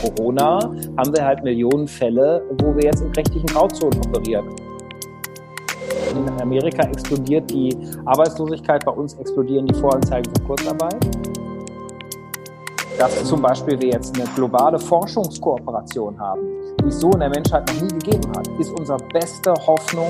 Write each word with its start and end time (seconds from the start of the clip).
Corona 0.00 0.58
haben 0.96 1.14
wir 1.14 1.24
halt 1.24 1.42
Millionen 1.42 1.88
Fälle, 1.88 2.42
wo 2.58 2.74
wir 2.74 2.84
jetzt 2.84 3.02
in 3.02 3.10
rechtlichen 3.12 3.46
Grauzonen 3.46 3.98
operieren. 4.06 4.46
In 6.10 6.40
Amerika 6.40 6.82
explodiert 6.82 7.50
die 7.50 7.76
Arbeitslosigkeit, 8.04 8.84
bei 8.84 8.92
uns 8.92 9.14
explodieren 9.14 9.66
die 9.66 9.74
Voranzeigen 9.74 10.32
für 10.34 10.42
Kurzarbeit. 10.44 10.96
Dass 12.98 13.24
zum 13.24 13.42
Beispiel 13.42 13.80
wir 13.80 13.90
jetzt 13.90 14.18
eine 14.18 14.28
globale 14.34 14.78
Forschungskooperation 14.78 16.18
haben, 16.18 16.40
die 16.82 16.88
es 16.88 16.98
so 16.98 17.10
in 17.12 17.20
der 17.20 17.28
Menschheit 17.28 17.68
noch 17.68 17.82
nie 17.82 17.88
gegeben 17.88 18.28
hat, 18.36 18.48
ist 18.58 18.72
unsere 18.72 18.98
beste 19.12 19.54
Hoffnung. 19.66 20.08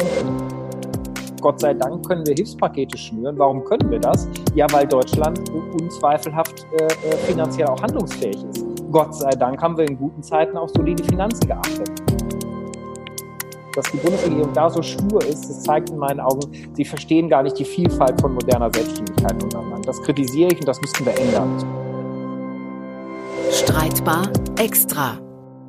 Gott 1.41 1.61
sei 1.61 1.75
Dank 1.75 2.07
können 2.07 2.27
wir 2.27 2.35
Hilfspakete 2.35 2.97
schnüren. 2.97 3.39
Warum 3.39 3.63
können 3.65 3.91
wir 3.91 4.01
das? 4.01 4.29
Ja, 4.55 4.67
weil 4.73 4.87
Deutschland 4.87 5.41
unzweifelhaft 5.81 6.67
äh, 6.73 6.85
äh 6.85 7.17
finanziell 7.27 7.69
auch 7.69 7.81
handlungsfähig 7.81 8.43
ist. 8.45 8.58
Gott 8.91 9.15
sei 9.15 9.31
Dank 9.31 9.61
haben 9.61 9.77
wir 9.77 9.87
in 9.87 9.99
guten 9.99 10.23
Zeiten 10.23 10.57
auf 10.57 10.71
solide 10.71 11.05
Finanzen 11.05 11.47
geachtet. 11.47 11.91
Dass 13.75 13.85
die 13.93 13.99
Bundesregierung 13.99 14.51
da 14.55 14.71
so 14.71 14.81
stur 14.81 15.23
ist, 15.27 15.47
das 15.47 15.63
zeigt 15.63 15.91
in 15.91 15.99
meinen 15.99 16.21
Augen, 16.21 16.41
sie 16.73 16.87
verstehen 16.87 17.29
gar 17.29 17.43
nicht 17.43 17.59
die 17.59 17.67
Vielfalt 17.67 18.19
von 18.19 18.33
moderner 18.33 18.71
Selbstständigkeit 18.73 19.43
untereinander. 19.43 19.83
Das 19.87 20.03
kritisiere 20.03 20.53
ich 20.53 20.61
und 20.61 20.67
das 20.67 20.81
müssten 20.81 21.05
wir 21.05 21.19
ändern. 21.19 21.63
Streitbar 23.53 24.33
extra. 24.59 25.21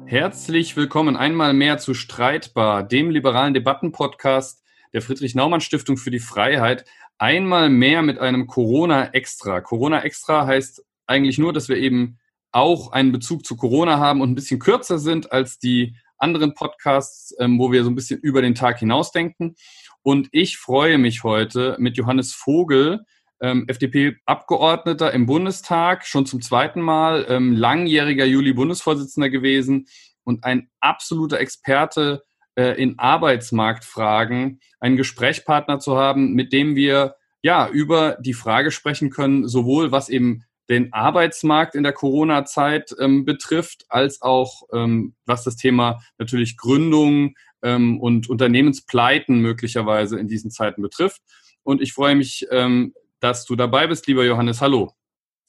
Herzlich 0.06 0.78
willkommen 0.78 1.18
einmal 1.18 1.54
mehr 1.54 1.78
zu 1.78 1.94
Streitbar, 1.94 2.84
dem 2.84 3.10
liberalen 3.10 3.54
Debattenpodcast 3.54 4.64
der 4.94 5.02
Friedrich-Naumann-Stiftung 5.02 5.98
für 5.98 6.10
die 6.10 6.20
Freiheit. 6.20 6.86
Einmal 7.18 7.70
mehr 7.70 8.02
mit 8.02 8.18
einem 8.18 8.48
Corona-Extra. 8.48 9.60
Corona-Extra 9.60 10.48
heißt 10.48 10.86
eigentlich 11.06 11.38
nur, 11.38 11.52
dass 11.52 11.68
wir 11.68 11.76
eben 11.76 12.18
auch 12.52 12.92
einen 12.92 13.12
Bezug 13.12 13.46
zu 13.46 13.56
Corona 13.56 14.00
haben 14.00 14.22
und 14.22 14.32
ein 14.32 14.36
bisschen 14.36 14.60
kürzer 14.60 15.00
sind 15.00 15.32
als 15.32 15.60
die 15.60 15.96
anderen 16.18 16.54
Podcasts, 16.54 17.34
ähm, 17.40 17.60
wo 17.60 17.72
wir 17.72 17.84
so 17.84 17.90
ein 17.90 17.96
bisschen 17.96 18.20
über 18.20 18.42
den 18.42 18.56
Tag 18.56 18.80
hinausdenken. 18.80 19.56
Und 20.02 20.30
ich 20.32 20.58
freue 20.58 20.98
mich 20.98 21.24
heute 21.24 21.76
mit 21.80 21.98
Johannes 21.98 22.34
Vogel, 22.34 23.06
ähm, 23.42 23.66
FDP-Abgeordneter 23.68 25.14
im 25.14 25.26
Bundestag, 25.26 26.06
schon 26.06 26.26
zum 26.26 26.42
zweiten 26.42 26.82
Mal, 26.82 27.26
ähm, 27.30 27.56
langjähriger 27.56 28.26
Juli-Bundesvorsitzender 28.26 29.30
gewesen 29.30 29.88
und 30.24 30.44
ein 30.44 30.70
absoluter 30.80 31.40
Experte 31.40 32.24
äh, 32.56 32.82
in 32.82 33.00
Arbeitsmarktfragen, 33.00 34.60
einen 34.80 34.98
Gesprächspartner 34.98 35.80
zu 35.80 35.98
haben, 35.98 36.34
mit 36.34 36.52
dem 36.52 36.76
wir 36.76 37.16
ja 37.42 37.70
über 37.70 38.18
die 38.20 38.34
Frage 38.34 38.72
sprechen 38.72 39.10
können, 39.10 39.48
sowohl 39.48 39.92
was 39.92 40.10
eben 40.10 40.44
den 40.70 40.94
Arbeitsmarkt 40.94 41.76
in 41.76 41.84
der 41.84 41.94
Corona-Zeit 41.94 42.96
ähm, 43.00 43.26
betrifft, 43.26 43.86
als 43.90 44.22
auch 44.22 44.64
ähm, 44.72 45.16
was 45.26 45.44
das 45.44 45.56
Thema 45.56 46.00
natürlich 46.18 46.58
Gründung 46.58 47.36
ähm, 47.64 48.00
und 48.00 48.30
Unternehmenspleiten 48.30 49.42
möglicherweise 49.42 50.20
in 50.20 50.28
diesen 50.28 50.52
Zeiten 50.52 50.82
betrifft. 50.82 51.22
Und 51.64 51.82
ich 51.82 51.94
freue 51.94 52.16
mich, 52.16 52.48
ähm, 52.52 52.94
dass 53.20 53.46
du 53.46 53.56
dabei 53.56 53.88
bist, 53.88 54.08
lieber 54.08 54.24
Johannes. 54.24 54.62
Hallo. 54.62 54.94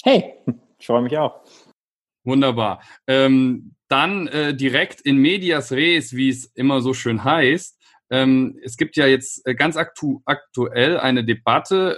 Hey, 0.03 0.35
ich 0.79 0.87
freue 0.87 1.03
mich 1.03 1.17
auch. 1.19 1.43
Wunderbar. 2.25 2.83
Ähm, 3.07 3.75
dann 3.89 4.27
äh, 4.29 4.55
direkt 4.55 5.01
in 5.01 5.17
medias 5.19 5.73
res, 5.73 6.15
wie 6.15 6.29
es 6.29 6.47
immer 6.47 6.81
so 6.81 6.95
schön 6.95 7.25
heißt. 7.25 7.79
Ähm, 8.11 8.59
es 8.63 8.77
gibt 8.77 8.97
ja 8.97 9.07
jetzt 9.07 9.47
äh, 9.47 9.55
ganz 9.55 9.77
aktu 9.77 10.21
aktuell 10.25 10.99
eine 10.99 11.25
Debatte 11.25 11.97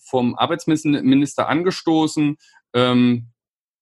vom 0.00 0.34
Arbeitsminister 0.34 1.48
angestoßen. 1.48 2.36
Ähm, 2.74 3.28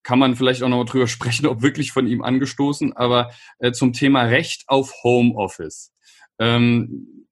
kann 0.03 0.19
man 0.19 0.35
vielleicht 0.37 0.63
auch 0.63 0.69
noch 0.69 0.85
drüber 0.85 1.07
sprechen, 1.07 1.47
ob 1.47 1.61
wirklich 1.61 1.91
von 1.91 2.07
ihm 2.07 2.21
angestoßen, 2.21 2.95
aber 2.95 3.31
äh, 3.59 3.71
zum 3.71 3.93
Thema 3.93 4.23
Recht 4.23 4.63
auf 4.67 5.03
Homeoffice. 5.03 5.93
Ähm, 6.39 7.27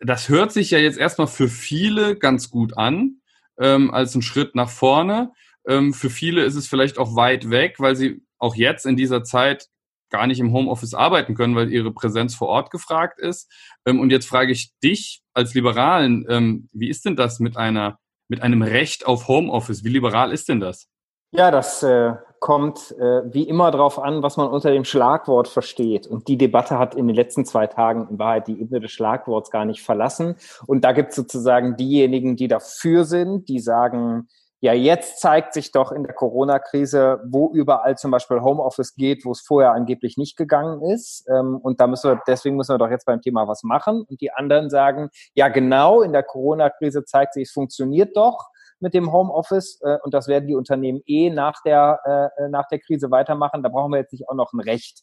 das 0.00 0.28
hört 0.28 0.52
sich 0.52 0.70
ja 0.70 0.78
jetzt 0.78 0.98
erstmal 0.98 1.26
für 1.26 1.48
viele 1.48 2.16
ganz 2.16 2.50
gut 2.50 2.76
an, 2.76 3.20
ähm, 3.58 3.90
als 3.90 4.14
ein 4.14 4.22
Schritt 4.22 4.54
nach 4.54 4.70
vorne. 4.70 5.32
Ähm, 5.66 5.92
für 5.92 6.10
viele 6.10 6.44
ist 6.44 6.54
es 6.54 6.68
vielleicht 6.68 6.98
auch 6.98 7.16
weit 7.16 7.50
weg, 7.50 7.76
weil 7.78 7.96
sie 7.96 8.22
auch 8.38 8.54
jetzt 8.54 8.86
in 8.86 8.96
dieser 8.96 9.24
Zeit 9.24 9.68
gar 10.10 10.26
nicht 10.26 10.40
im 10.40 10.52
Homeoffice 10.52 10.94
arbeiten 10.94 11.34
können, 11.34 11.56
weil 11.56 11.72
ihre 11.72 11.92
Präsenz 11.92 12.34
vor 12.34 12.48
Ort 12.48 12.70
gefragt 12.70 13.18
ist. 13.18 13.50
Ähm, 13.86 14.00
und 14.00 14.10
jetzt 14.10 14.26
frage 14.26 14.52
ich 14.52 14.72
dich 14.82 15.22
als 15.34 15.54
Liberalen, 15.54 16.24
ähm, 16.28 16.68
wie 16.72 16.88
ist 16.88 17.04
denn 17.04 17.16
das 17.16 17.40
mit 17.40 17.56
einer 17.56 17.98
mit 18.28 18.42
einem 18.42 18.62
Recht 18.62 19.06
auf 19.06 19.28
Homeoffice. 19.28 19.84
Wie 19.84 19.88
liberal 19.88 20.32
ist 20.32 20.48
denn 20.48 20.60
das? 20.60 20.88
Ja, 21.30 21.50
das 21.50 21.82
äh, 21.82 22.14
kommt 22.40 22.94
äh, 22.98 23.22
wie 23.34 23.42
immer 23.42 23.70
darauf 23.70 23.98
an, 23.98 24.22
was 24.22 24.38
man 24.38 24.48
unter 24.48 24.70
dem 24.70 24.84
Schlagwort 24.84 25.48
versteht. 25.48 26.06
Und 26.06 26.28
die 26.28 26.38
Debatte 26.38 26.78
hat 26.78 26.94
in 26.94 27.06
den 27.06 27.16
letzten 27.16 27.44
zwei 27.44 27.66
Tagen 27.66 28.08
in 28.08 28.18
Wahrheit 28.18 28.48
die 28.48 28.58
Ebene 28.60 28.80
des 28.80 28.92
Schlagworts 28.92 29.50
gar 29.50 29.66
nicht 29.66 29.82
verlassen. 29.82 30.36
Und 30.66 30.84
da 30.84 30.92
gibt 30.92 31.10
es 31.10 31.16
sozusagen 31.16 31.76
diejenigen, 31.76 32.36
die 32.36 32.48
dafür 32.48 33.04
sind, 33.04 33.48
die 33.48 33.60
sagen, 33.60 34.28
ja, 34.60 34.72
jetzt 34.72 35.20
zeigt 35.20 35.54
sich 35.54 35.70
doch 35.70 35.92
in 35.92 36.02
der 36.02 36.14
Corona-Krise, 36.14 37.20
wo 37.30 37.50
überall 37.52 37.96
zum 37.96 38.10
Beispiel 38.10 38.40
Homeoffice 38.40 38.94
geht, 38.96 39.24
wo 39.24 39.30
es 39.30 39.40
vorher 39.40 39.72
angeblich 39.72 40.16
nicht 40.16 40.36
gegangen 40.36 40.82
ist. 40.82 41.24
Ähm, 41.28 41.58
und 41.62 41.80
da 41.80 41.86
müssen 41.86 42.10
wir, 42.10 42.20
deswegen 42.26 42.56
müssen 42.56 42.74
wir 42.74 42.78
doch 42.78 42.90
jetzt 42.90 43.06
beim 43.06 43.20
Thema 43.20 43.46
was 43.46 43.62
machen. 43.62 44.02
Und 44.08 44.20
die 44.20 44.32
anderen 44.32 44.68
sagen, 44.68 45.10
ja, 45.34 45.48
genau, 45.48 46.02
in 46.02 46.12
der 46.12 46.24
Corona-Krise 46.24 47.04
zeigt 47.04 47.34
sich, 47.34 47.44
es 47.44 47.52
funktioniert 47.52 48.16
doch 48.16 48.48
mit 48.80 48.94
dem 48.94 49.12
Homeoffice 49.12 49.80
äh, 49.82 49.98
und 50.02 50.12
das 50.12 50.26
werden 50.26 50.48
die 50.48 50.56
Unternehmen 50.56 51.02
eh 51.06 51.30
nach 51.30 51.62
der, 51.64 52.30
äh, 52.36 52.48
nach 52.48 52.66
der 52.68 52.80
Krise 52.80 53.12
weitermachen. 53.12 53.62
Da 53.62 53.68
brauchen 53.68 53.92
wir 53.92 53.98
jetzt 53.98 54.12
nicht 54.12 54.28
auch 54.28 54.34
noch 54.34 54.52
ein 54.52 54.60
Recht. 54.60 55.02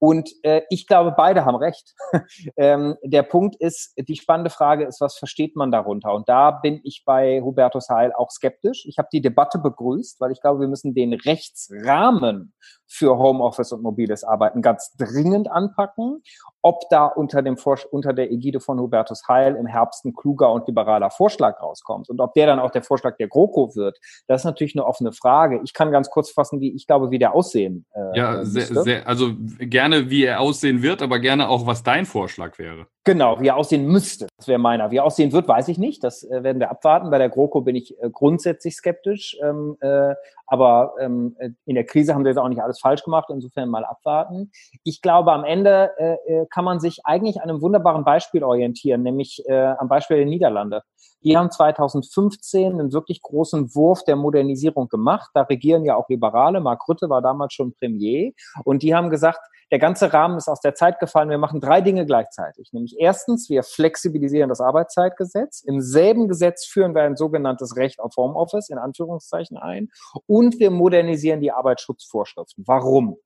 Und 0.00 0.30
äh, 0.42 0.62
ich 0.70 0.86
glaube, 0.86 1.12
beide 1.16 1.44
haben 1.44 1.56
recht. 1.56 1.94
ähm, 2.56 2.96
der 3.04 3.22
Punkt 3.22 3.54
ist, 3.56 3.92
die 3.96 4.16
spannende 4.16 4.50
Frage 4.50 4.86
ist, 4.86 5.00
was 5.00 5.18
versteht 5.18 5.56
man 5.56 5.70
darunter? 5.70 6.14
Und 6.14 6.28
da 6.28 6.50
bin 6.50 6.80
ich 6.84 7.02
bei 7.04 7.42
Hubertus 7.42 7.90
Heil 7.90 8.12
auch 8.14 8.30
skeptisch. 8.30 8.86
Ich 8.86 8.96
habe 8.96 9.08
die 9.12 9.20
Debatte 9.20 9.58
begrüßt, 9.58 10.18
weil 10.20 10.32
ich 10.32 10.40
glaube, 10.40 10.60
wir 10.60 10.68
müssen 10.68 10.94
den 10.94 11.12
Rechtsrahmen 11.12 12.54
für 12.90 13.16
Homeoffice 13.18 13.72
und 13.72 13.82
mobiles 13.82 14.24
Arbeiten 14.24 14.62
ganz 14.62 14.94
dringend 14.96 15.50
anpacken. 15.50 16.22
Ob 16.62 16.88
da 16.90 17.06
unter, 17.06 17.40
dem 17.40 17.56
unter 17.90 18.12
der 18.12 18.30
Ägide 18.30 18.60
von 18.60 18.78
Hubertus 18.78 19.26
Heil 19.28 19.56
im 19.56 19.66
Herbst 19.66 20.04
ein 20.04 20.14
kluger 20.14 20.52
und 20.52 20.66
liberaler 20.66 21.10
Vorschlag 21.10 21.62
rauskommt 21.62 22.10
und 22.10 22.20
ob 22.20 22.34
der 22.34 22.46
dann 22.46 22.58
auch 22.58 22.70
der 22.70 22.82
Vorschlag 22.82 23.16
der 23.16 23.28
GroKo 23.28 23.74
wird, 23.76 23.98
das 24.26 24.42
ist 24.42 24.44
natürlich 24.44 24.74
eine 24.74 24.84
offene 24.84 25.12
Frage. 25.12 25.60
Ich 25.64 25.72
kann 25.72 25.90
ganz 25.90 26.10
kurz 26.10 26.30
fassen, 26.30 26.60
wie 26.60 26.74
ich 26.74 26.86
glaube, 26.86 27.10
wie 27.10 27.18
der 27.18 27.34
aussehen 27.34 27.86
äh, 27.94 28.18
Ja, 28.18 28.44
sehr, 28.44 28.66
sehr, 28.66 29.08
also 29.08 29.30
gerne, 29.58 30.10
wie 30.10 30.24
er 30.24 30.40
aussehen 30.40 30.82
wird, 30.82 31.00
aber 31.00 31.18
gerne 31.18 31.48
auch, 31.48 31.66
was 31.66 31.82
dein 31.82 32.04
Vorschlag 32.04 32.58
wäre. 32.58 32.86
Genau, 33.04 33.40
wie 33.40 33.48
er 33.48 33.56
aussehen 33.56 33.86
müsste. 33.86 34.26
Das 34.36 34.46
wäre 34.46 34.58
meiner. 34.58 34.90
Wie 34.90 34.98
er 34.98 35.04
aussehen 35.04 35.32
wird, 35.32 35.48
weiß 35.48 35.68
ich 35.68 35.78
nicht. 35.78 36.04
Das 36.04 36.22
äh, 36.22 36.42
werden 36.42 36.60
wir 36.60 36.70
abwarten. 36.70 37.10
Bei 37.10 37.16
der 37.16 37.30
GroKo 37.30 37.62
bin 37.62 37.74
ich 37.74 37.98
äh, 37.98 38.10
grundsätzlich 38.10 38.76
skeptisch. 38.76 39.38
Ähm, 39.42 39.76
äh, 39.80 40.14
aber 40.46 40.94
ähm, 41.00 41.34
äh, 41.38 41.50
in 41.64 41.76
der 41.76 41.84
Krise 41.84 42.14
haben 42.14 42.24
wir 42.24 42.30
jetzt 42.30 42.38
auch 42.38 42.48
nicht 42.48 42.60
alles 42.60 42.78
falsch 42.78 43.02
gemacht. 43.02 43.30
Insofern 43.30 43.70
mal 43.70 43.86
abwarten. 43.86 44.50
Ich 44.84 45.00
glaube, 45.00 45.32
am 45.32 45.44
Ende 45.44 45.92
äh, 45.96 46.14
äh, 46.26 46.46
kann 46.50 46.64
man 46.64 46.78
sich 46.78 47.00
eigentlich 47.04 47.40
an 47.40 47.48
einem 47.48 47.62
wunderbaren 47.62 48.04
Beispiel 48.04 48.44
orientieren, 48.44 49.02
nämlich 49.02 49.44
am 49.48 49.88
Beispiel 49.88 50.18
der 50.18 50.26
Niederlande. 50.26 50.82
Die 51.22 51.36
haben 51.36 51.50
2015 51.50 52.72
einen 52.72 52.92
wirklich 52.92 53.20
großen 53.22 53.74
Wurf 53.74 54.04
der 54.04 54.16
Modernisierung 54.16 54.88
gemacht. 54.88 55.30
Da 55.34 55.42
regieren 55.42 55.84
ja 55.84 55.96
auch 55.96 56.08
Liberale. 56.08 56.60
Mark 56.60 56.86
Rutte 56.88 57.08
war 57.08 57.22
damals 57.22 57.54
schon 57.54 57.74
Premier. 57.74 58.32
Und 58.64 58.82
die 58.82 58.94
haben 58.94 59.10
gesagt, 59.10 59.40
der 59.70 59.78
ganze 59.78 60.12
Rahmen 60.12 60.36
ist 60.36 60.48
aus 60.48 60.60
der 60.60 60.74
Zeit 60.74 60.98
gefallen. 60.98 61.30
Wir 61.30 61.38
machen 61.38 61.60
drei 61.60 61.80
Dinge 61.80 62.04
gleichzeitig. 62.04 62.72
Nämlich 62.72 62.96
erstens, 62.98 63.48
wir 63.48 63.62
flexibilisieren 63.62 64.48
das 64.48 64.60
Arbeitszeitgesetz. 64.60 65.62
Im 65.62 65.80
selben 65.80 66.28
Gesetz 66.28 66.66
führen 66.66 66.94
wir 66.94 67.02
ein 67.02 67.16
sogenanntes 67.16 67.76
Recht 67.76 68.00
auf 68.00 68.16
Homeoffice 68.16 68.68
in 68.68 68.78
Anführungszeichen 68.78 69.56
ein. 69.56 69.88
Und 70.26 70.58
wir 70.58 70.70
modernisieren 70.70 71.40
die 71.40 71.52
Arbeitsschutzvorschriften. 71.52 72.64
Warum? 72.66 73.16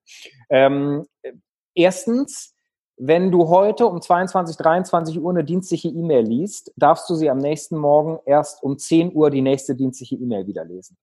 Ähm, 0.50 1.06
erstens, 1.74 2.54
wenn 2.96 3.32
du 3.32 3.48
heute 3.48 3.86
um 3.86 4.00
22, 4.00 4.56
23 4.56 5.20
Uhr 5.20 5.30
eine 5.30 5.44
dienstliche 5.44 5.88
E-Mail 5.88 6.26
liest, 6.26 6.72
darfst 6.76 7.08
du 7.08 7.14
sie 7.14 7.30
am 7.30 7.38
nächsten 7.38 7.78
Morgen 7.78 8.18
erst 8.26 8.62
um 8.62 8.78
10 8.78 9.14
Uhr 9.14 9.30
die 9.30 9.42
nächste 9.42 9.74
dienstliche 9.74 10.16
E-Mail 10.16 10.46
wieder 10.46 10.64
lesen 10.64 10.96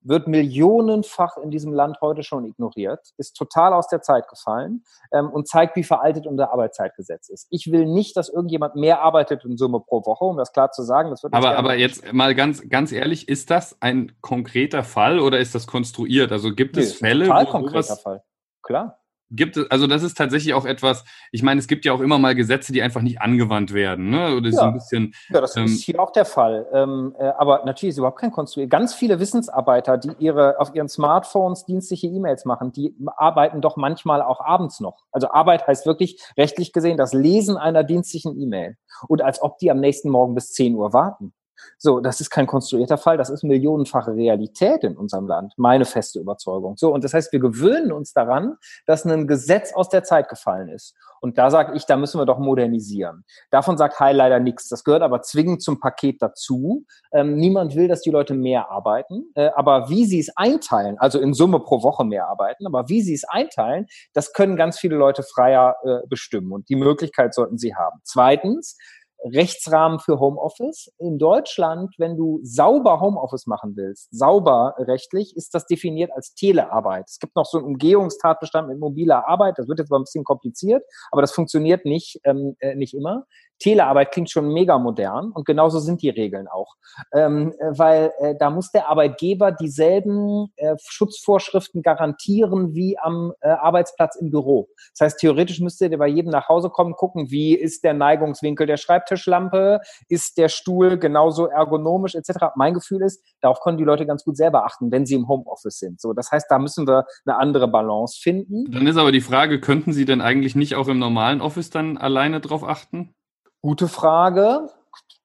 wird 0.00 0.28
millionenfach 0.28 1.36
in 1.36 1.50
diesem 1.50 1.72
Land 1.72 1.98
heute 2.00 2.22
schon 2.22 2.44
ignoriert, 2.44 3.00
ist 3.16 3.36
total 3.36 3.72
aus 3.72 3.88
der 3.88 4.02
Zeit 4.02 4.28
gefallen 4.28 4.84
ähm, 5.12 5.30
und 5.30 5.48
zeigt, 5.48 5.76
wie 5.76 5.84
veraltet 5.84 6.26
unser 6.26 6.52
Arbeitszeitgesetz 6.52 7.28
ist. 7.28 7.46
Ich 7.50 7.70
will 7.70 7.86
nicht, 7.86 8.16
dass 8.16 8.28
irgendjemand 8.28 8.76
mehr 8.76 9.02
arbeitet 9.02 9.44
in 9.44 9.56
Summe 9.56 9.80
pro 9.80 10.04
Woche, 10.06 10.24
um 10.24 10.36
das 10.36 10.52
klar 10.52 10.70
zu 10.70 10.82
sagen. 10.82 11.10
Das 11.10 11.22
wird 11.22 11.34
aber 11.34 11.56
aber 11.56 11.76
jetzt 11.76 12.12
mal 12.12 12.34
ganz, 12.34 12.68
ganz 12.68 12.92
ehrlich, 12.92 13.28
ist 13.28 13.50
das 13.50 13.76
ein 13.80 14.12
konkreter 14.20 14.84
Fall 14.84 15.18
oder 15.18 15.38
ist 15.38 15.54
das 15.54 15.66
konstruiert? 15.66 16.32
Also 16.32 16.54
gibt 16.54 16.76
nee, 16.76 16.82
es 16.82 16.94
Fälle? 16.94 17.26
Total 17.26 17.46
konkreter 17.46 17.96
Fall. 17.96 18.22
Klar. 18.62 18.97
Gibt 19.30 19.56
es, 19.56 19.70
also 19.70 19.86
das 19.86 20.02
ist 20.02 20.16
tatsächlich 20.16 20.54
auch 20.54 20.64
etwas, 20.64 21.04
ich 21.32 21.42
meine, 21.42 21.58
es 21.58 21.68
gibt 21.68 21.84
ja 21.84 21.92
auch 21.92 22.00
immer 22.00 22.18
mal 22.18 22.34
Gesetze, 22.34 22.72
die 22.72 22.82
einfach 22.82 23.02
nicht 23.02 23.20
angewandt 23.20 23.72
werden, 23.74 24.10
ne? 24.10 24.34
Oder 24.34 24.50
ja. 24.50 24.52
so 24.52 24.62
ein 24.62 24.74
bisschen. 24.74 25.14
Ja, 25.28 25.40
das 25.40 25.56
ähm, 25.56 25.64
ist 25.64 25.82
hier 25.82 26.00
auch 26.00 26.12
der 26.12 26.24
Fall. 26.24 26.66
Ähm, 26.72 27.14
äh, 27.18 27.24
aber 27.38 27.64
natürlich 27.64 27.90
ist 27.94 27.98
überhaupt 27.98 28.20
kein 28.20 28.32
Konstruiert. 28.32 28.70
Ganz 28.70 28.94
viele 28.94 29.20
Wissensarbeiter, 29.20 29.98
die 29.98 30.12
ihre 30.18 30.58
auf 30.58 30.74
ihren 30.74 30.88
Smartphones 30.88 31.64
dienstliche 31.66 32.06
E-Mails 32.06 32.44
machen, 32.44 32.72
die 32.72 32.94
arbeiten 33.16 33.60
doch 33.60 33.76
manchmal 33.76 34.22
auch 34.22 34.40
abends 34.40 34.80
noch. 34.80 35.04
Also 35.12 35.30
Arbeit 35.30 35.66
heißt 35.66 35.86
wirklich 35.86 36.20
rechtlich 36.36 36.72
gesehen 36.72 36.96
das 36.96 37.12
Lesen 37.12 37.56
einer 37.56 37.84
dienstlichen 37.84 38.40
E-Mail. 38.40 38.76
Und 39.06 39.22
als 39.22 39.42
ob 39.42 39.58
die 39.58 39.70
am 39.70 39.80
nächsten 39.80 40.10
Morgen 40.10 40.34
bis 40.34 40.52
10 40.52 40.74
Uhr 40.74 40.92
warten. 40.92 41.32
So, 41.78 42.00
das 42.00 42.20
ist 42.20 42.30
kein 42.30 42.46
konstruierter 42.46 42.98
Fall, 42.98 43.16
das 43.16 43.30
ist 43.30 43.44
millionenfache 43.44 44.14
Realität 44.14 44.84
in 44.84 44.96
unserem 44.96 45.26
Land, 45.26 45.54
meine 45.56 45.84
feste 45.84 46.20
Überzeugung. 46.20 46.76
So, 46.76 46.92
und 46.92 47.04
das 47.04 47.14
heißt, 47.14 47.32
wir 47.32 47.40
gewöhnen 47.40 47.92
uns 47.92 48.12
daran, 48.12 48.56
dass 48.86 49.04
ein 49.04 49.26
Gesetz 49.26 49.72
aus 49.74 49.88
der 49.88 50.04
Zeit 50.04 50.28
gefallen 50.28 50.68
ist. 50.68 50.94
Und 51.20 51.38
da 51.38 51.50
sage 51.50 51.76
ich, 51.76 51.84
da 51.86 51.96
müssen 51.96 52.20
wir 52.20 52.26
doch 52.26 52.38
modernisieren. 52.38 53.24
Davon 53.50 53.76
sagt 53.76 53.98
Heil 54.00 54.16
leider 54.16 54.40
nichts. 54.40 54.68
Das 54.68 54.84
gehört 54.84 55.02
aber 55.02 55.22
zwingend 55.22 55.62
zum 55.62 55.80
Paket 55.80 56.22
dazu. 56.22 56.84
Ähm, 57.12 57.36
niemand 57.36 57.74
will, 57.74 57.88
dass 57.88 58.02
die 58.02 58.10
Leute 58.10 58.34
mehr 58.34 58.70
arbeiten. 58.70 59.30
Äh, 59.34 59.50
aber 59.56 59.88
wie 59.88 60.04
sie 60.04 60.20
es 60.20 60.36
einteilen, 60.36 60.96
also 60.98 61.18
in 61.18 61.34
Summe 61.34 61.60
pro 61.60 61.82
Woche 61.82 62.04
mehr 62.04 62.28
arbeiten, 62.28 62.66
aber 62.66 62.88
wie 62.88 63.02
sie 63.02 63.14
es 63.14 63.24
einteilen, 63.24 63.86
das 64.12 64.32
können 64.32 64.56
ganz 64.56 64.78
viele 64.78 64.96
Leute 64.96 65.22
freier 65.22 65.76
äh, 65.84 66.06
bestimmen. 66.08 66.52
Und 66.52 66.68
die 66.68 66.76
Möglichkeit 66.76 67.34
sollten 67.34 67.58
sie 67.58 67.74
haben. 67.74 68.00
Zweitens, 68.04 68.76
Rechtsrahmen 69.24 69.98
für 69.98 70.20
Homeoffice. 70.20 70.92
In 70.98 71.18
Deutschland, 71.18 71.94
wenn 71.98 72.16
du 72.16 72.40
sauber 72.42 73.00
Homeoffice 73.00 73.46
machen 73.46 73.76
willst, 73.76 74.08
sauber 74.10 74.74
rechtlich, 74.78 75.36
ist 75.36 75.54
das 75.54 75.66
definiert 75.66 76.10
als 76.14 76.34
Telearbeit. 76.34 77.04
Es 77.08 77.18
gibt 77.18 77.36
noch 77.36 77.46
so 77.46 77.58
einen 77.58 77.66
Umgehungstatbestand 77.66 78.68
mit 78.68 78.78
mobiler 78.78 79.28
Arbeit. 79.28 79.58
Das 79.58 79.68
wird 79.68 79.78
jetzt 79.78 79.90
mal 79.90 79.98
ein 79.98 80.04
bisschen 80.04 80.24
kompliziert, 80.24 80.84
aber 81.10 81.20
das 81.20 81.32
funktioniert 81.32 81.84
nicht, 81.84 82.20
ähm, 82.24 82.56
äh, 82.60 82.74
nicht 82.74 82.94
immer. 82.94 83.24
Telearbeit 83.58 84.12
klingt 84.12 84.30
schon 84.30 84.52
mega 84.52 84.78
modern 84.78 85.32
und 85.32 85.44
genauso 85.44 85.80
sind 85.80 86.02
die 86.02 86.10
Regeln 86.10 86.46
auch. 86.48 86.74
Ähm, 87.12 87.52
äh, 87.58 87.78
weil 87.78 88.12
äh, 88.18 88.34
da 88.38 88.50
muss 88.50 88.70
der 88.70 88.88
Arbeitgeber 88.88 89.52
dieselben 89.52 90.52
äh, 90.56 90.76
Schutzvorschriften 90.86 91.82
garantieren 91.82 92.74
wie 92.74 92.98
am 92.98 93.32
äh, 93.40 93.48
Arbeitsplatz 93.48 94.16
im 94.16 94.30
Büro. 94.30 94.68
Das 94.96 95.06
heißt, 95.06 95.18
theoretisch 95.20 95.60
müsste 95.60 95.90
der 95.90 95.98
bei 95.98 96.06
jedem 96.06 96.30
nach 96.30 96.48
Hause 96.48 96.70
kommen, 96.70 96.94
gucken, 96.94 97.30
wie 97.30 97.54
ist 97.54 97.84
der 97.84 97.94
Neigungswinkel 97.94 98.66
der 98.66 98.76
Schreibtischlampe, 99.16 99.80
ist 100.08 100.38
der 100.38 100.48
Stuhl 100.48 100.98
genauso 100.98 101.46
ergonomisch 101.46 102.14
etc. 102.14 102.46
Mein 102.56 102.74
Gefühl 102.74 103.02
ist, 103.02 103.22
darauf 103.40 103.60
können 103.60 103.78
die 103.78 103.84
Leute 103.84 104.06
ganz 104.06 104.24
gut 104.24 104.36
selber 104.36 104.64
achten, 104.64 104.90
wenn 104.90 105.06
sie 105.06 105.14
im 105.14 105.28
Homeoffice 105.28 105.78
sind. 105.78 106.00
So, 106.00 106.12
das 106.12 106.30
heißt, 106.30 106.46
da 106.50 106.58
müssen 106.58 106.86
wir 106.86 107.06
eine 107.26 107.38
andere 107.38 107.68
Balance 107.68 108.18
finden. 108.20 108.70
Dann 108.70 108.86
ist 108.86 108.96
aber 108.96 109.12
die 109.12 109.20
Frage, 109.20 109.60
könnten 109.60 109.92
Sie 109.92 110.04
denn 110.04 110.20
eigentlich 110.20 110.54
nicht 110.54 110.74
auch 110.74 110.88
im 110.88 110.98
normalen 110.98 111.40
Office 111.40 111.70
dann 111.70 111.96
alleine 111.96 112.40
drauf 112.40 112.64
achten? 112.64 113.14
Gute 113.60 113.88
Frage. 113.88 114.68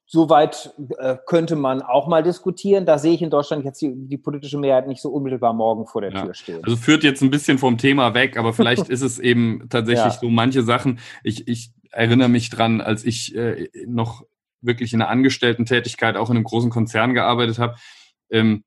Soweit 0.06 0.72
äh, 1.00 1.18
könnte 1.26 1.56
man 1.56 1.82
auch 1.82 2.08
mal 2.08 2.22
diskutieren. 2.22 2.86
Da 2.86 3.00
sehe 3.00 3.14
ich 3.14 3.24
in 3.24 3.32
Deutschland 3.32 3.66
jetzt 3.66 3.82
die, 3.82 3.92
die 3.96 4.18
politische 4.18 4.60
Mehrheit 4.60 4.88
nicht 4.88 5.02
so 5.02 5.10
unmittelbar 5.10 5.54
morgen 5.54 5.88
vor 5.88 6.02
der 6.02 6.12
ja. 6.12 6.22
Tür 6.22 6.34
stehen. 6.36 6.64
Also 6.64 6.78
führt 6.78 7.04
jetzt 7.04 7.24
ein 7.24 7.32
bisschen 7.32 7.58
vom 7.58 7.80
Thema 7.80 8.14
weg, 8.14 8.38
aber 8.38 8.54
vielleicht 8.54 8.90
ist 8.90 9.02
es 9.02 9.18
eben 9.18 9.68
tatsächlich 9.70 10.14
ja. 10.14 10.20
so 10.20 10.30
manche 10.30 10.62
Sachen. 10.62 11.00
Ich, 11.24 11.48
ich 11.48 11.72
erinnere 11.94 12.30
mich 12.30 12.50
dran, 12.50 12.82
als 12.82 13.06
ich 13.06 13.36
äh, 13.36 13.70
noch 13.86 14.24
wirklich 14.62 14.94
in 14.94 15.02
einer 15.02 15.10
Angestellten-Tätigkeit 15.10 16.18
auch 16.18 16.30
in 16.30 16.38
einem 16.38 16.46
großen 16.46 16.70
Konzern 16.70 17.14
gearbeitet 17.14 17.60
habe. 17.60 17.76
Ähm, 18.30 18.64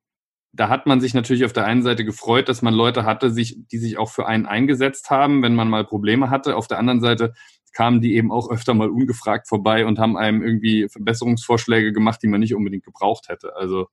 da 0.53 0.69
hat 0.69 0.87
man 0.87 1.01
sich 1.01 1.13
natürlich 1.13 1.45
auf 1.45 1.53
der 1.53 1.67
einen 1.67 1.83
Seite 1.83 2.05
gefreut, 2.05 2.49
dass 2.49 2.63
man 2.63 2.73
Leute 2.73 3.05
hatte, 3.05 3.31
sich, 3.31 3.59
die 3.71 3.79
sich 3.79 3.99
auch 3.99 4.09
für 4.09 4.27
einen 4.27 4.47
eingesetzt 4.47 5.11
haben, 5.11 5.43
wenn 5.43 5.55
man 5.55 5.69
mal 5.69 5.85
Probleme 5.85 6.31
hatte. 6.31 6.57
Auf 6.57 6.67
der 6.67 6.79
anderen 6.79 7.01
Seite 7.01 7.35
kamen 7.73 8.01
die 8.01 8.15
eben 8.15 8.33
auch 8.33 8.51
öfter 8.51 8.73
mal 8.73 8.89
ungefragt 8.89 9.49
vorbei 9.49 9.85
und 9.85 9.99
haben 9.99 10.17
einem 10.17 10.43
irgendwie 10.43 10.89
Verbesserungsvorschläge 10.89 11.93
gemacht, 11.93 12.21
die 12.23 12.29
man 12.29 12.41
nicht 12.41 12.55
unbedingt 12.55 12.85
gebraucht 12.85 13.29
hätte. 13.29 13.55
Also 13.55 13.89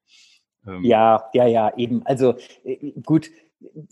ähm 0.65 0.83
ja, 0.83 1.25
ja, 1.33 1.47
ja, 1.47 1.73
eben. 1.75 2.05
Also 2.05 2.35
äh, 2.63 2.93
gut, 3.03 3.29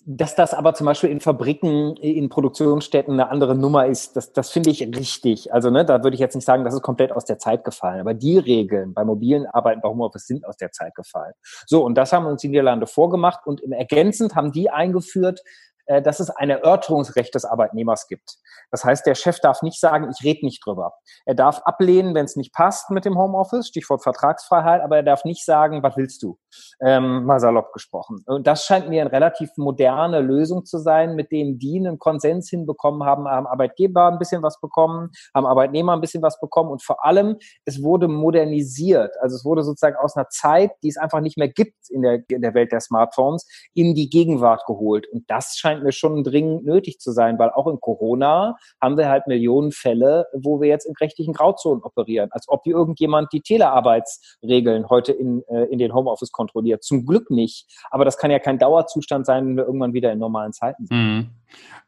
dass 0.05 0.35
das 0.35 0.53
aber 0.53 0.73
zum 0.73 0.85
Beispiel 0.85 1.09
in 1.09 1.19
Fabriken, 1.19 1.95
in 1.97 2.29
Produktionsstätten 2.29 3.13
eine 3.13 3.29
andere 3.29 3.55
Nummer 3.55 3.87
ist, 3.87 4.15
das, 4.15 4.33
das 4.33 4.49
finde 4.49 4.69
ich 4.69 4.81
richtig. 4.81 5.53
Also 5.53 5.69
ne, 5.69 5.85
da 5.85 6.03
würde 6.03 6.15
ich 6.15 6.19
jetzt 6.19 6.35
nicht 6.35 6.45
sagen, 6.45 6.63
das 6.63 6.73
ist 6.73 6.81
komplett 6.81 7.11
aus 7.11 7.25
der 7.25 7.39
Zeit 7.39 7.63
gefallen. 7.63 8.01
Aber 8.01 8.13
die 8.13 8.37
Regeln 8.37 8.93
bei 8.93 9.03
mobilen 9.03 9.45
Arbeiten, 9.47 9.81
bei 9.81 9.89
Homeoffice 9.89 10.27
sind 10.27 10.45
aus 10.45 10.57
der 10.57 10.71
Zeit 10.71 10.95
gefallen. 10.95 11.33
So, 11.65 11.83
und 11.83 11.95
das 11.95 12.13
haben 12.13 12.25
uns 12.25 12.41
die 12.41 12.49
Niederlande 12.49 12.87
vorgemacht 12.87 13.45
und 13.45 13.61
im 13.61 13.71
ergänzend 13.71 14.35
haben 14.35 14.51
die 14.51 14.69
eingeführt, 14.69 15.41
äh, 15.85 16.01
dass 16.01 16.19
es 16.19 16.29
ein 16.29 16.49
Erörterungsrecht 16.49 17.33
des 17.35 17.45
Arbeitnehmers 17.45 18.07
gibt. 18.07 18.37
Das 18.71 18.83
heißt, 18.83 19.05
der 19.05 19.15
Chef 19.15 19.39
darf 19.39 19.61
nicht 19.61 19.79
sagen, 19.79 20.09
ich 20.09 20.23
rede 20.23 20.45
nicht 20.45 20.65
drüber. 20.65 20.93
Er 21.25 21.35
darf 21.35 21.61
ablehnen, 21.65 22.15
wenn 22.15 22.25
es 22.25 22.35
nicht 22.35 22.53
passt 22.53 22.89
mit 22.91 23.05
dem 23.05 23.17
Homeoffice, 23.17 23.67
Stichwort 23.67 24.03
Vertragsfreiheit, 24.03 24.81
aber 24.81 24.97
er 24.97 25.03
darf 25.03 25.25
nicht 25.25 25.43
sagen, 25.43 25.83
was 25.83 25.97
willst 25.97 26.23
du? 26.23 26.37
Ähm, 26.81 27.25
mal 27.25 27.39
salopp 27.39 27.73
gesprochen. 27.73 28.23
Und 28.25 28.47
das 28.47 28.65
scheint 28.65 28.89
mir 28.89 29.01
eine 29.01 29.11
relativ 29.11 29.49
moderne 29.57 30.21
Lösung 30.21 30.65
zu 30.65 30.77
sein, 30.77 31.15
mit 31.15 31.31
dem 31.31 31.59
die 31.59 31.77
einen 31.79 31.99
Konsens 31.99 32.49
hinbekommen 32.49 33.03
haben, 33.03 33.27
haben 33.27 33.47
Arbeitgeber 33.47 34.07
ein 34.07 34.19
bisschen 34.19 34.41
was 34.41 34.59
bekommen, 34.59 35.11
haben 35.33 35.45
Arbeitnehmer 35.45 35.93
ein 35.93 36.01
bisschen 36.01 36.23
was 36.23 36.39
bekommen 36.39 36.69
und 36.71 36.81
vor 36.81 37.05
allem, 37.05 37.37
es 37.65 37.81
wurde 37.81 38.07
modernisiert. 38.07 39.11
Also 39.21 39.35
es 39.35 39.45
wurde 39.45 39.63
sozusagen 39.63 39.95
aus 39.95 40.15
einer 40.15 40.29
Zeit, 40.29 40.71
die 40.83 40.89
es 40.89 40.97
einfach 40.97 41.21
nicht 41.21 41.37
mehr 41.37 41.47
gibt 41.49 41.89
in 41.89 42.01
der, 42.01 42.23
in 42.29 42.41
der 42.41 42.53
Welt 42.53 42.71
der 42.71 42.79
Smartphones, 42.79 43.47
in 43.73 43.95
die 43.95 44.09
Gegenwart 44.09 44.65
geholt. 44.65 45.07
Und 45.11 45.29
das 45.29 45.55
scheint 45.57 45.83
mir 45.83 45.91
schon 45.91 46.23
dringend 46.23 46.65
nötig 46.65 46.99
zu 46.99 47.11
sein, 47.11 47.37
weil 47.39 47.49
auch 47.51 47.67
in 47.67 47.79
Corona 47.79 48.57
haben 48.81 48.97
wir 48.97 49.09
halt 49.09 49.27
Millionen 49.27 49.71
Fälle, 49.71 50.27
wo 50.33 50.61
wir 50.61 50.69
jetzt 50.69 50.85
in 50.85 50.95
rechtlichen 50.95 51.33
Grauzonen 51.33 51.83
operieren, 51.83 52.29
als 52.31 52.47
ob 52.47 52.63
hier 52.63 52.75
irgendjemand 52.75 53.31
die 53.33 53.41
Telearbeitsregeln 53.41 54.89
heute 54.89 55.11
in, 55.13 55.43
äh, 55.47 55.65
in 55.65 55.79
den 55.79 55.93
Homeoffice 55.93 56.31
kontrolliert. 56.41 56.83
Zum 56.83 57.05
Glück 57.05 57.29
nicht. 57.29 57.67
Aber 57.91 58.03
das 58.03 58.17
kann 58.17 58.31
ja 58.31 58.39
kein 58.39 58.57
Dauerzustand 58.57 59.25
sein, 59.25 59.45
wenn 59.45 59.57
wir 59.57 59.65
irgendwann 59.65 59.93
wieder 59.93 60.11
in 60.11 60.19
normalen 60.19 60.53
Zeiten 60.53 60.87
sind. 60.87 60.97
Mhm. 60.97 61.29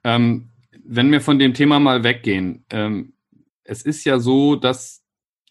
Ähm, 0.03 0.50
wenn 0.85 1.11
wir 1.11 1.21
von 1.21 1.39
dem 1.39 1.53
Thema 1.53 1.79
mal 1.79 2.03
weggehen, 2.03 2.65
ähm, 2.69 3.13
es 3.63 3.81
ist 3.81 4.05
ja 4.05 4.19
so, 4.19 4.55
dass 4.55 5.03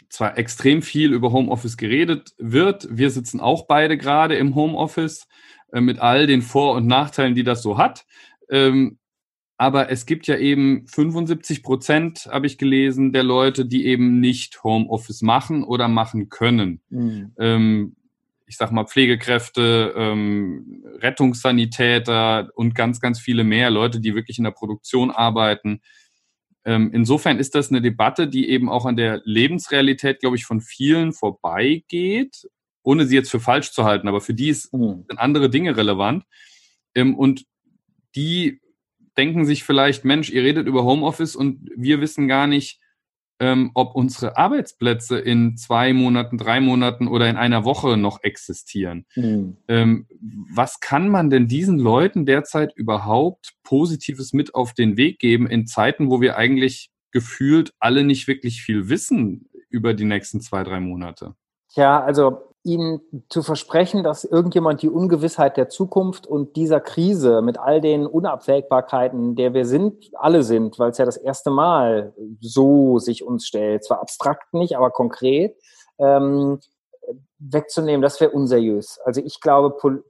zwar 0.09 0.39
extrem 0.39 0.83
viel 0.83 1.13
über 1.13 1.33
Homeoffice 1.33 1.77
geredet 1.77 2.33
wird. 2.39 2.87
Wir 2.91 3.11
sitzen 3.11 3.41
auch 3.41 3.67
beide 3.67 3.97
gerade 3.97 4.37
im 4.37 4.55
Homeoffice 4.55 5.27
äh, 5.73 5.81
mit 5.81 5.99
all 5.99 6.27
den 6.27 6.43
Vor- 6.43 6.75
und 6.75 6.87
Nachteilen, 6.87 7.35
die 7.35 7.45
das 7.45 7.63
so 7.63 7.79
hat. 7.79 8.05
Ähm, 8.51 8.99
aber 9.57 9.91
es 9.91 10.07
gibt 10.07 10.27
ja 10.27 10.37
eben 10.37 10.87
75 10.89 11.63
Prozent, 11.63 12.29
habe 12.31 12.47
ich 12.47 12.59
gelesen, 12.59 13.13
der 13.13 13.23
Leute, 13.23 13.65
die 13.65 13.87
eben 13.87 14.21
nicht 14.21 14.65
Homeoffice 14.65 15.23
machen 15.23 15.63
oder 15.63 15.89
machen 15.89 16.29
können. 16.29 16.81
Mhm. 16.91 17.33
Ähm, 17.39 17.97
ich 18.53 18.59
sag 18.59 18.71
mal 18.71 18.85
Pflegekräfte, 18.85 19.95
ähm, 19.97 20.85
Rettungssanitäter 20.99 22.51
und 22.55 22.75
ganz, 22.75 23.01
ganz 23.01 23.19
viele 23.19 23.45
mehr 23.45 23.71
Leute, 23.71 23.99
die 23.99 24.15
wirklich 24.15 24.37
in 24.37 24.45
der 24.45 24.51
Produktion 24.51 25.11
arbeiten. 25.11 25.81
Ähm, 26.67 26.91
insofern 26.93 27.39
ist 27.39 27.55
das 27.55 27.71
eine 27.71 27.81
Debatte, 27.81 28.29
die 28.29 28.51
eben 28.51 28.69
auch 28.69 28.85
an 28.85 28.97
der 28.97 29.23
Lebensrealität, 29.25 30.21
glaube 30.21 30.37
ich, 30.37 30.45
von 30.45 30.61
vielen 30.61 31.15
vorbeigeht, 31.15 32.47
ohne 32.83 33.07
sie 33.07 33.17
jetzt 33.17 33.31
für 33.31 33.41
falsch 33.41 33.73
zu 33.73 33.85
halten, 33.85 34.07
aber 34.07 34.21
für 34.21 34.35
die 34.35 34.51
ist, 34.51 34.71
mhm. 34.75 35.07
sind 35.09 35.19
andere 35.19 35.49
Dinge 35.49 35.75
relevant. 35.75 36.25
Ähm, 36.95 37.15
und 37.15 37.47
die 38.15 38.61
denken 39.17 39.47
sich 39.47 39.65
vielleicht, 39.65 40.05
Mensch, 40.05 40.29
ihr 40.29 40.43
redet 40.43 40.67
über 40.67 40.85
Homeoffice 40.85 41.37
und 41.37 41.71
wir 41.75 42.03
wissen 42.03 42.29
gar 42.29 42.47
nicht, 42.47 42.82
ähm, 43.43 43.73
ob 43.75 43.97
unsere 43.97 44.37
Arbeitsplätze 44.37 45.19
in 45.19 45.57
zwei 45.57 45.93
Monaten, 45.93 46.39
drei 46.39 46.61
Monaten 46.61 47.09
oder 47.09 47.29
in 47.29 47.37
einer 47.37 47.65
Woche 47.65 47.97
noch 47.97 48.23
existieren. 48.23 49.05
Mhm. 49.17 49.57
Ähm, 49.67 50.07
was 50.55 50.79
kann 50.79 51.09
man 51.09 51.29
denn 51.29 51.49
diesen 51.49 51.81
Leuten 51.81 52.25
derzeit 52.25 52.73
überhaupt 52.77 53.55
Positives 53.65 54.33
mit 54.33 54.55
auf 54.55 54.75
den 54.75 54.97
Weg 54.97 55.19
geben 55.19 55.49
in 55.49 55.67
Zeiten, 55.67 56.09
wo 56.09 56.21
wir 56.21 56.37
eigentlich 56.37 56.93
gefühlt 57.11 57.75
alle 57.81 58.05
nicht 58.05 58.29
wirklich 58.29 58.63
viel 58.63 58.89
wissen 58.89 59.51
über 59.71 59.93
die 59.93 60.05
nächsten 60.05 60.41
zwei, 60.41 60.63
drei 60.63 60.79
Monate? 60.79 61.35
Ja, 61.75 62.01
also 62.01 62.52
Ihnen 62.65 63.01
zu 63.29 63.43
versprechen, 63.43 64.05
dass 64.05 64.25
irgendjemand 64.25 64.83
die 64.83 64.89
Ungewissheit 64.89 65.57
der 65.57 65.69
Zukunft 65.69 66.27
und 66.27 66.55
dieser 66.55 66.81
Krise 66.81 67.43
mit 67.43 67.59
all 67.59 67.81
den 67.81 68.07
Unabwägbarkeiten, 68.07 69.35
der 69.35 69.53
wir 69.53 69.67
sind, 69.67 70.11
alle 70.15 70.45
sind, 70.45 70.79
weil 70.79 70.91
es 70.91 70.99
ja 70.99 71.05
das 71.05 71.17
erste 71.17 71.51
Mal 71.51 72.15
so 72.41 72.99
sich 72.99 73.25
uns 73.25 73.47
stellt, 73.47 73.85
zwar 73.85 74.01
abstrakt 74.01 74.55
nicht, 74.55 74.77
aber 74.77 74.91
konkret, 74.91 75.57
ähm, 75.99 76.61
wegzunehmen, 77.39 78.03
das 78.03 78.21
wäre 78.21 78.31
unseriös. 78.31 79.01
Also 79.05 79.21
ich 79.21 79.41
glaube, 79.41 79.77
pol 79.77 80.05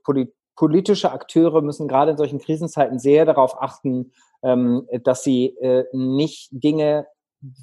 politische 0.55 1.11
Akteure 1.11 1.63
müssen 1.63 1.89
gerade 1.89 2.11
in 2.11 2.19
solchen 2.19 2.39
Krisenzeiten 2.39 2.99
sehr 2.99 3.25
darauf 3.25 3.61
achten, 3.61 4.13
ähm, 4.43 4.87
dass 5.03 5.25
sie 5.25 5.57
äh, 5.61 5.87
nicht 5.93 6.51
Dinge 6.53 7.07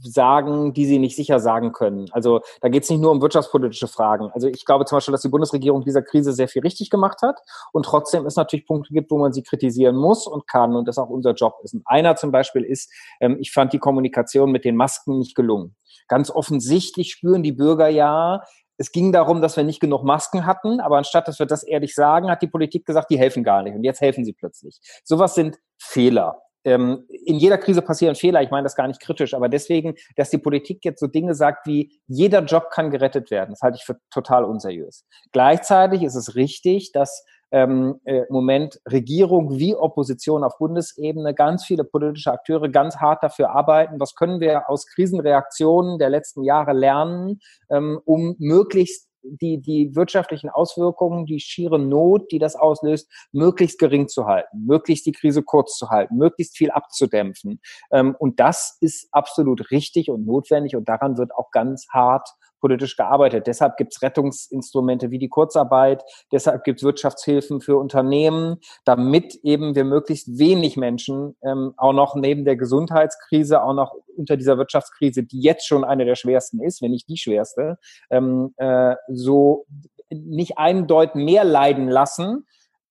sagen, 0.02 0.74
die 0.74 0.86
sie 0.86 1.00
nicht 1.00 1.16
sicher 1.16 1.40
sagen 1.40 1.72
können. 1.72 2.08
Also 2.12 2.42
da 2.62 2.70
geht 2.70 2.84
es 2.84 2.90
nicht 2.90 3.00
nur 3.00 3.12
um 3.12 3.22
wirtschaftspolitische 3.22 3.88
Fragen. 3.88 4.30
Also 4.34 4.48
ich 4.48 4.66
glaube 4.66 4.86
zum 4.86 4.98
Beispiel, 4.98 5.12
dass 5.12 5.22
die 5.22 5.30
Bundesregierung 5.30 5.84
dieser 5.84 6.02
Krise 6.02 6.34
sehr 6.34 6.48
viel 6.48 6.62
richtig 6.62 6.90
gemacht 6.90 7.22
hat 7.22 7.40
und 7.72 7.86
trotzdem 7.86 8.26
es 8.26 8.36
natürlich 8.36 8.66
Punkte 8.66 8.94
gibt, 8.94 9.10
wo 9.12 9.18
man 9.18 9.32
sie 9.32 9.44
kritisieren 9.44 9.96
muss 9.96 10.28
und 10.28 10.48
kann 10.48 10.76
und 10.76 10.88
das 10.88 10.98
auch 10.98 11.10
unser 11.10 11.34
Job 11.34 11.56
ist. 11.64 11.74
Und 11.74 11.84
einer 11.86 12.16
zum 12.16 12.32
Beispiel 12.32 12.64
ist, 12.64 12.92
ähm, 13.22 13.38
ich 13.40 13.52
fand 13.52 13.74
die 13.74 13.80
Kommunikation 13.80 14.52
mit 14.52 14.66
den 14.66 14.76
Masken 14.76 15.20
nicht 15.20 15.36
gelungen. 15.36 15.76
Ganz 16.08 16.30
offensichtlich 16.30 17.12
spüren 17.12 17.44
die 17.44 17.52
Bürger 17.52 17.88
ja, 17.88 18.44
es 18.78 18.92
ging 18.94 19.12
darum, 19.12 19.42
dass 19.42 19.58
wir 19.58 19.66
nicht 19.66 19.82
genug 19.82 20.04
Masken 20.04 20.46
hatten, 20.46 20.80
aber 20.80 20.98
anstatt 20.98 21.28
dass 21.28 21.38
wir 21.38 21.46
das 21.46 21.64
ehrlich 21.64 21.94
sagen, 21.94 22.32
hat 22.32 22.42
die 22.42 22.48
Politik 22.48 22.86
gesagt, 22.86 23.12
die 23.12 23.20
helfen 23.20 23.44
gar 23.44 23.62
nicht 23.62 23.76
und 23.76 23.84
jetzt 23.84 24.00
helfen 24.00 24.24
sie 24.24 24.34
plötzlich. 24.34 24.80
Sowas 25.04 25.36
sind 25.36 25.58
Fehler 25.78 26.38
ähm, 26.64 27.06
in 27.10 27.36
jeder 27.36 27.58
Krise 27.58 27.82
passieren 27.82 28.16
Fehler, 28.16 28.42
ich 28.42 28.52
meine 28.52 28.64
das 28.64 28.76
gar 28.76 28.88
nicht 28.88 29.02
kritisch, 29.02 29.34
aber 29.34 29.50
deswegen, 29.50 29.96
dass 30.16 30.30
die 30.30 30.38
Politik 30.38 30.84
jetzt 30.84 31.00
so 31.00 31.08
Dinge 31.08 31.36
sagt 31.36 31.66
wie, 31.68 32.00
jeder 32.08 32.44
Job 32.44 32.70
kann 32.72 32.92
gerettet 32.92 33.32
werden, 33.32 33.52
das 33.52 33.62
halte 33.62 33.78
ich 33.78 33.86
für 33.86 33.98
total 34.12 34.44
unseriös. 34.44 35.06
Gleichzeitig 35.32 36.04
ist 36.04 36.16
es 36.16 36.36
richtig, 36.36 36.92
dass 36.92 37.24
ähm, 37.52 38.00
äh, 38.06 38.24
Moment 38.30 38.80
Regierung 38.88 39.58
wie 39.58 39.76
Opposition 39.76 40.44
auf 40.44 40.58
Bundesebene, 40.58 41.34
ganz 41.34 41.66
viele 41.66 41.84
politische 41.84 42.32
Akteure 42.32 42.70
ganz 42.70 42.98
hart 42.98 43.24
dafür 43.24 43.52
arbeiten, 43.52 44.00
was 44.00 44.16
können 44.16 44.40
wir 44.40 44.70
aus 44.70 44.86
Krisenreaktionen 44.86 45.98
der 45.98 46.10
letzten 46.10 46.44
Jahre 46.44 46.74
lernen, 46.74 47.40
ähm, 47.72 48.00
um 48.06 48.36
möglichst 48.38 49.09
die, 49.24 49.62
die 49.62 49.96
wirtschaftlichen 49.96 50.50
Auswirkungen, 50.50 51.26
die 51.26 51.40
schiere 51.40 51.80
Not, 51.80 52.32
die 52.32 52.40
das 52.40 52.56
auslöst, 52.56 53.10
möglichst 53.32 53.80
gering 53.80 54.08
zu 54.08 54.26
halten, 54.26 54.66
möglichst 54.66 55.06
die 55.06 55.12
Krise 55.12 55.44
kurz 55.44 55.78
zu 55.78 55.90
halten, 55.90 56.18
möglichst 56.18 56.58
viel 56.58 56.72
abzudämpfen. 56.72 57.60
Ähm, 57.92 58.16
und 58.18 58.40
das 58.40 58.78
ist 58.82 59.08
absolut 59.12 59.72
richtig 59.72 60.10
und 60.10 60.26
notwendig 60.26 60.76
und 60.76 60.88
daran 60.88 61.18
wird 61.18 61.34
auch 61.36 61.52
ganz 61.52 61.88
hart 61.90 62.30
politisch 62.60 62.96
gearbeitet. 62.96 63.48
Deshalb 63.48 63.78
gibt 63.78 63.94
es 63.94 64.02
Rettungsinstrumente 64.02 65.12
wie 65.12 65.20
die 65.20 65.30
Kurzarbeit, 65.30 66.04
deshalb 66.32 66.64
gibt 66.64 66.80
es 66.80 66.84
Wirtschaftshilfen 66.84 67.62
für 67.62 67.78
Unternehmen, 67.78 68.58
damit 68.86 69.36
eben 69.44 69.76
wir 69.76 69.84
möglichst 69.84 70.40
wenig 70.40 70.78
Menschen 70.78 71.36
ähm, 71.44 71.74
auch 71.78 71.94
noch 71.94 72.16
neben 72.16 72.46
der 72.46 72.56
Gesundheitskrise, 72.56 73.64
auch 73.64 73.74
noch 73.74 73.94
unter 74.16 74.38
dieser 74.38 74.58
Wirtschaftskrise, 74.58 75.24
die 75.24 75.42
jetzt 75.42 75.68
schon 75.68 75.84
eine 75.84 76.06
der 76.06 76.16
schwersten 76.16 76.62
ist, 76.62 76.82
wenn 76.82 76.92
nicht 76.92 77.08
die 77.08 77.18
schwerste, 77.18 77.78
ähm, 78.10 78.54
äh, 78.58 78.96
so 79.08 79.66
nicht 80.10 80.58
einen 80.58 80.88
Deut 80.88 81.16
mehr 81.16 81.44
leiden 81.44 81.88
lassen, 81.88 82.46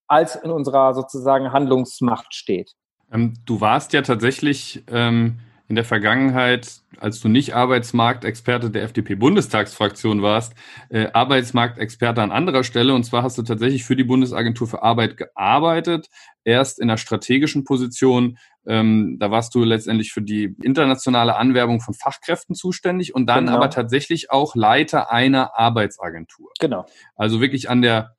als 0.06 0.36
in 0.36 0.50
unserer 0.50 0.94
sozusagen 0.94 1.52
Handlungsmacht 1.52 2.34
steht. 2.34 2.74
Ähm, 3.12 3.34
du 3.44 3.60
warst 3.60 3.92
ja 3.92 4.02
tatsächlich 4.02 4.84
ähm, 4.90 5.40
in 5.68 5.74
der 5.74 5.84
Vergangenheit, 5.84 6.80
als 6.98 7.20
du 7.20 7.28
nicht 7.28 7.54
Arbeitsmarktexperte 7.54 8.70
der 8.70 8.84
FDP-Bundestagsfraktion 8.84 10.22
warst, 10.22 10.54
äh, 10.88 11.08
Arbeitsmarktexperte 11.12 12.22
an 12.22 12.32
anderer 12.32 12.64
Stelle. 12.64 12.94
Und 12.94 13.04
zwar 13.04 13.22
hast 13.22 13.36
du 13.36 13.42
tatsächlich 13.42 13.84
für 13.84 13.94
die 13.94 14.04
Bundesagentur 14.04 14.66
für 14.66 14.82
Arbeit 14.82 15.18
gearbeitet, 15.18 16.08
erst 16.42 16.80
in 16.80 16.88
einer 16.88 16.96
strategischen 16.96 17.64
Position. 17.64 18.38
Ähm, 18.66 19.18
da 19.20 19.30
warst 19.30 19.54
du 19.54 19.62
letztendlich 19.62 20.10
für 20.10 20.22
die 20.22 20.56
internationale 20.62 21.36
Anwerbung 21.36 21.80
von 21.80 21.92
Fachkräften 21.92 22.54
zuständig 22.54 23.14
und 23.14 23.26
dann 23.26 23.46
genau. 23.46 23.58
aber 23.58 23.68
tatsächlich 23.68 24.30
auch 24.30 24.56
Leiter 24.56 25.12
einer 25.12 25.58
Arbeitsagentur. 25.58 26.50
Genau. 26.60 26.86
Also 27.14 27.42
wirklich 27.42 27.68
an 27.68 27.82
der 27.82 28.16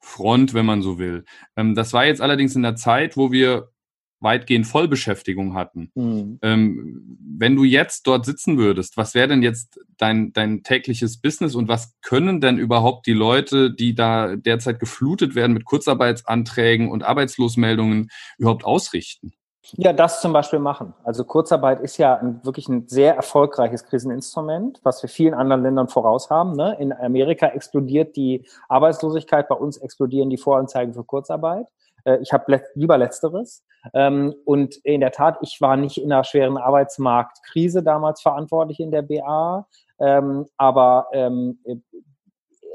Front, 0.00 0.54
wenn 0.54 0.64
man 0.64 0.80
so 0.80 0.98
will. 0.98 1.24
Ähm, 1.56 1.74
das 1.74 1.92
war 1.92 2.06
jetzt 2.06 2.22
allerdings 2.22 2.56
in 2.56 2.62
der 2.62 2.76
Zeit, 2.76 3.18
wo 3.18 3.32
wir 3.32 3.68
weitgehend 4.20 4.66
Vollbeschäftigung 4.66 5.54
hatten. 5.54 5.90
Mhm. 5.94 6.38
Ähm, 6.42 7.18
wenn 7.38 7.56
du 7.56 7.64
jetzt 7.64 8.06
dort 8.06 8.24
sitzen 8.24 8.58
würdest, 8.58 8.96
was 8.96 9.14
wäre 9.14 9.28
denn 9.28 9.42
jetzt 9.42 9.78
dein, 9.98 10.32
dein 10.32 10.62
tägliches 10.62 11.20
Business 11.20 11.54
und 11.54 11.68
was 11.68 11.94
können 12.00 12.40
denn 12.40 12.58
überhaupt 12.58 13.06
die 13.06 13.12
Leute, 13.12 13.72
die 13.72 13.94
da 13.94 14.36
derzeit 14.36 14.80
geflutet 14.80 15.34
werden 15.34 15.52
mit 15.52 15.64
Kurzarbeitsanträgen 15.64 16.90
und 16.90 17.04
Arbeitslosmeldungen, 17.04 18.08
überhaupt 18.38 18.64
ausrichten? 18.64 19.32
Ja, 19.72 19.92
das 19.92 20.20
zum 20.20 20.32
Beispiel 20.32 20.60
machen. 20.60 20.94
Also 21.02 21.24
Kurzarbeit 21.24 21.80
ist 21.80 21.96
ja 21.96 22.14
ein, 22.16 22.40
wirklich 22.44 22.68
ein 22.68 22.86
sehr 22.86 23.16
erfolgreiches 23.16 23.84
Kriseninstrument, 23.84 24.80
was 24.84 25.02
wir 25.02 25.08
vielen 25.08 25.34
anderen 25.34 25.62
Ländern 25.62 25.88
voraus 25.88 26.30
haben. 26.30 26.52
Ne? 26.52 26.76
In 26.78 26.92
Amerika 26.92 27.48
explodiert 27.48 28.16
die 28.16 28.46
Arbeitslosigkeit, 28.68 29.48
bei 29.48 29.56
uns 29.56 29.76
explodieren 29.78 30.30
die 30.30 30.36
Voranzeigen 30.36 30.94
für 30.94 31.02
Kurzarbeit. 31.02 31.66
Äh, 32.06 32.18
ich 32.22 32.32
habe 32.32 32.44
let 32.48 32.64
lieber 32.74 32.96
Letzteres. 32.96 33.64
Ähm, 33.92 34.34
und 34.44 34.76
in 34.84 35.00
der 35.00 35.12
Tat, 35.12 35.38
ich 35.42 35.58
war 35.60 35.76
nicht 35.76 35.98
in 35.98 36.10
einer 36.10 36.24
schweren 36.24 36.56
Arbeitsmarktkrise 36.56 37.82
damals 37.82 38.22
verantwortlich 38.22 38.80
in 38.80 38.90
der 38.90 39.02
BA, 39.02 39.66
ähm, 40.00 40.46
aber 40.56 41.08
ähm, 41.12 41.60
äh, 41.64 41.76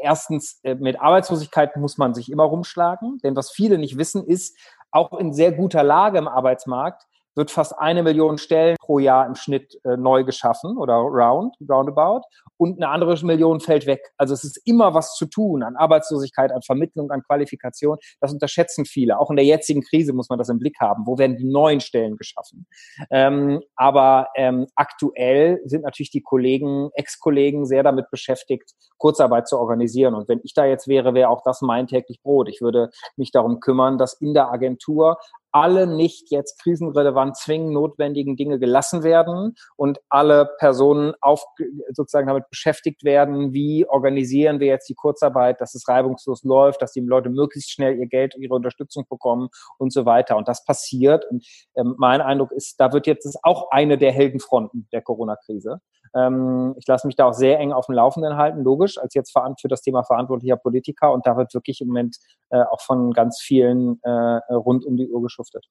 erstens, 0.01 0.59
äh, 0.63 0.75
mit 0.75 1.00
Arbeitslosigkeit 1.00 1.75
muss 1.77 1.97
man 1.97 2.13
sich 2.13 2.31
immer 2.31 2.43
rumschlagen, 2.43 3.19
denn 3.23 3.35
was 3.35 3.51
viele 3.51 3.77
nicht 3.77 3.97
wissen, 3.97 4.25
ist, 4.25 4.57
auch 4.91 5.17
in 5.17 5.33
sehr 5.33 5.51
guter 5.51 5.83
Lage 5.83 6.17
im 6.17 6.27
Arbeitsmarkt 6.27 7.03
wird 7.35 7.51
fast 7.51 7.77
eine 7.77 8.03
Million 8.03 8.38
Stellen 8.38 8.75
pro 8.79 9.00
Jahr 9.00 9.25
im 9.25 9.35
Schnitt 9.35 9.79
äh, 9.83 9.97
neu 9.97 10.23
geschaffen 10.23 10.77
oder 10.77 10.95
round, 10.95 11.55
roundabout 11.69 12.21
und 12.57 12.77
eine 12.77 12.89
andere 12.89 13.11
Million 13.25 13.59
fällt 13.59 13.85
weg. 13.85 14.11
Also 14.17 14.33
es 14.33 14.43
ist 14.43 14.61
immer 14.65 14.93
was 14.93 15.15
zu 15.15 15.25
tun 15.25 15.63
an 15.63 15.75
Arbeitslosigkeit, 15.75 16.51
an 16.51 16.61
Vermittlung, 16.61 17.11
an 17.11 17.23
Qualifikation. 17.23 17.97
Das 18.19 18.31
unterschätzen 18.31 18.85
viele. 18.85 19.19
Auch 19.19 19.29
in 19.29 19.35
der 19.35 19.45
jetzigen 19.45 19.81
Krise 19.81 20.13
muss 20.13 20.29
man 20.29 20.38
das 20.38 20.50
im 20.50 20.59
Blick 20.59 20.79
haben. 20.79 21.05
Wo 21.05 21.17
werden 21.17 21.38
die 21.38 21.45
neuen 21.45 21.79
Stellen 21.79 22.17
geschaffen? 22.17 22.67
Ähm, 23.09 23.61
aber 23.75 24.29
ähm, 24.35 24.67
aktuell 24.75 25.59
sind 25.65 25.83
natürlich 25.83 26.11
die 26.11 26.21
Kollegen, 26.21 26.89
Ex-Kollegen 26.93 27.65
sehr 27.65 27.83
damit 27.83 28.09
beschäftigt, 28.11 28.71
Kurzarbeit 28.97 29.47
zu 29.47 29.57
organisieren. 29.57 30.13
Und 30.13 30.27
wenn 30.27 30.41
ich 30.43 30.53
da 30.53 30.65
jetzt 30.65 30.88
wäre, 30.88 31.13
wäre 31.13 31.29
auch 31.29 31.41
das 31.43 31.61
mein 31.61 31.88
täglich 31.88 32.21
Brot. 32.21 32.47
Ich 32.47 32.61
würde 32.61 32.91
mich 33.17 33.31
darum 33.31 33.59
kümmern, 33.59 33.97
dass 33.97 34.13
in 34.13 34.33
der 34.33 34.51
Agentur 34.51 35.17
alle 35.51 35.88
nicht 35.88 36.31
jetzt 36.31 36.62
krisenrelevant 36.62 37.38
zwingend 37.38 37.74
notwendigen 37.74 38.36
Dinge 38.36 38.60
gelassen 38.60 39.03
werden 39.03 39.55
und 39.75 40.00
alle 40.10 40.50
Personen 40.60 41.13
auf, 41.22 41.43
sozusagen 41.91 42.27
damit 42.27 42.50
beschäftigt 42.50 43.03
werden, 43.03 43.53
wie 43.53 43.86
organisieren 43.88 44.60
wir 44.60 44.67
jetzt 44.67 44.89
die 44.89 44.96
Kurzarbeit, 44.96 45.62
dass 45.62 45.75
es 45.75 45.88
reibungslos 45.88 46.43
läuft, 46.43 46.81
dass 46.81 46.93
die 46.93 47.01
Leute 47.01 47.29
möglichst 47.29 47.72
schnell 47.72 47.98
ihr 47.98 48.08
Geld, 48.08 48.36
ihre 48.38 48.55
Unterstützung 48.55 49.05
bekommen 49.10 49.50
und 49.77 49.91
so 49.91 50.05
weiter. 50.05 50.38
Und 50.38 50.48
das 50.48 50.63
passiert. 50.63 51.25
Und 51.29 51.46
ähm, 51.75 51.96
mein 51.98 52.22
Eindruck 52.22 52.51
ist, 52.51 52.79
da 52.79 52.93
wird 52.93 53.08
jetzt 53.08 53.38
auch 53.43 53.72
eine 53.72 53.98
der 53.98 54.12
Heldenfronten 54.12 54.88
der 54.91 55.01
Corona-Krise. 55.01 55.81
Ähm, 56.13 56.75
ich 56.77 56.88
lasse 56.88 57.08
mich 57.08 57.15
da 57.15 57.25
auch 57.25 57.34
sehr 57.34 57.60
eng 57.60 57.72
auf 57.72 57.86
dem 57.86 57.96
Laufenden 57.96 58.36
halten, 58.38 58.63
logisch, 58.63 58.98
als 58.98 59.13
jetzt 59.13 59.31
für 59.34 59.67
das 59.67 59.81
Thema 59.81 60.03
verantwortlicher 60.03 60.58
Politiker. 60.58 61.12
Und 61.12 61.25
da 61.25 61.38
wird 61.38 61.53
wirklich 61.53 61.81
im 61.81 61.88
Moment 61.88 62.17
äh, 62.50 62.62
auch 62.63 62.81
von 62.81 63.12
ganz 63.12 63.39
vielen 63.41 64.00
äh, 64.03 64.10
rund 64.53 64.86
um 64.86 64.98
die 64.98 65.10
Uhr 65.10 65.22
geschuftet. 65.41 65.65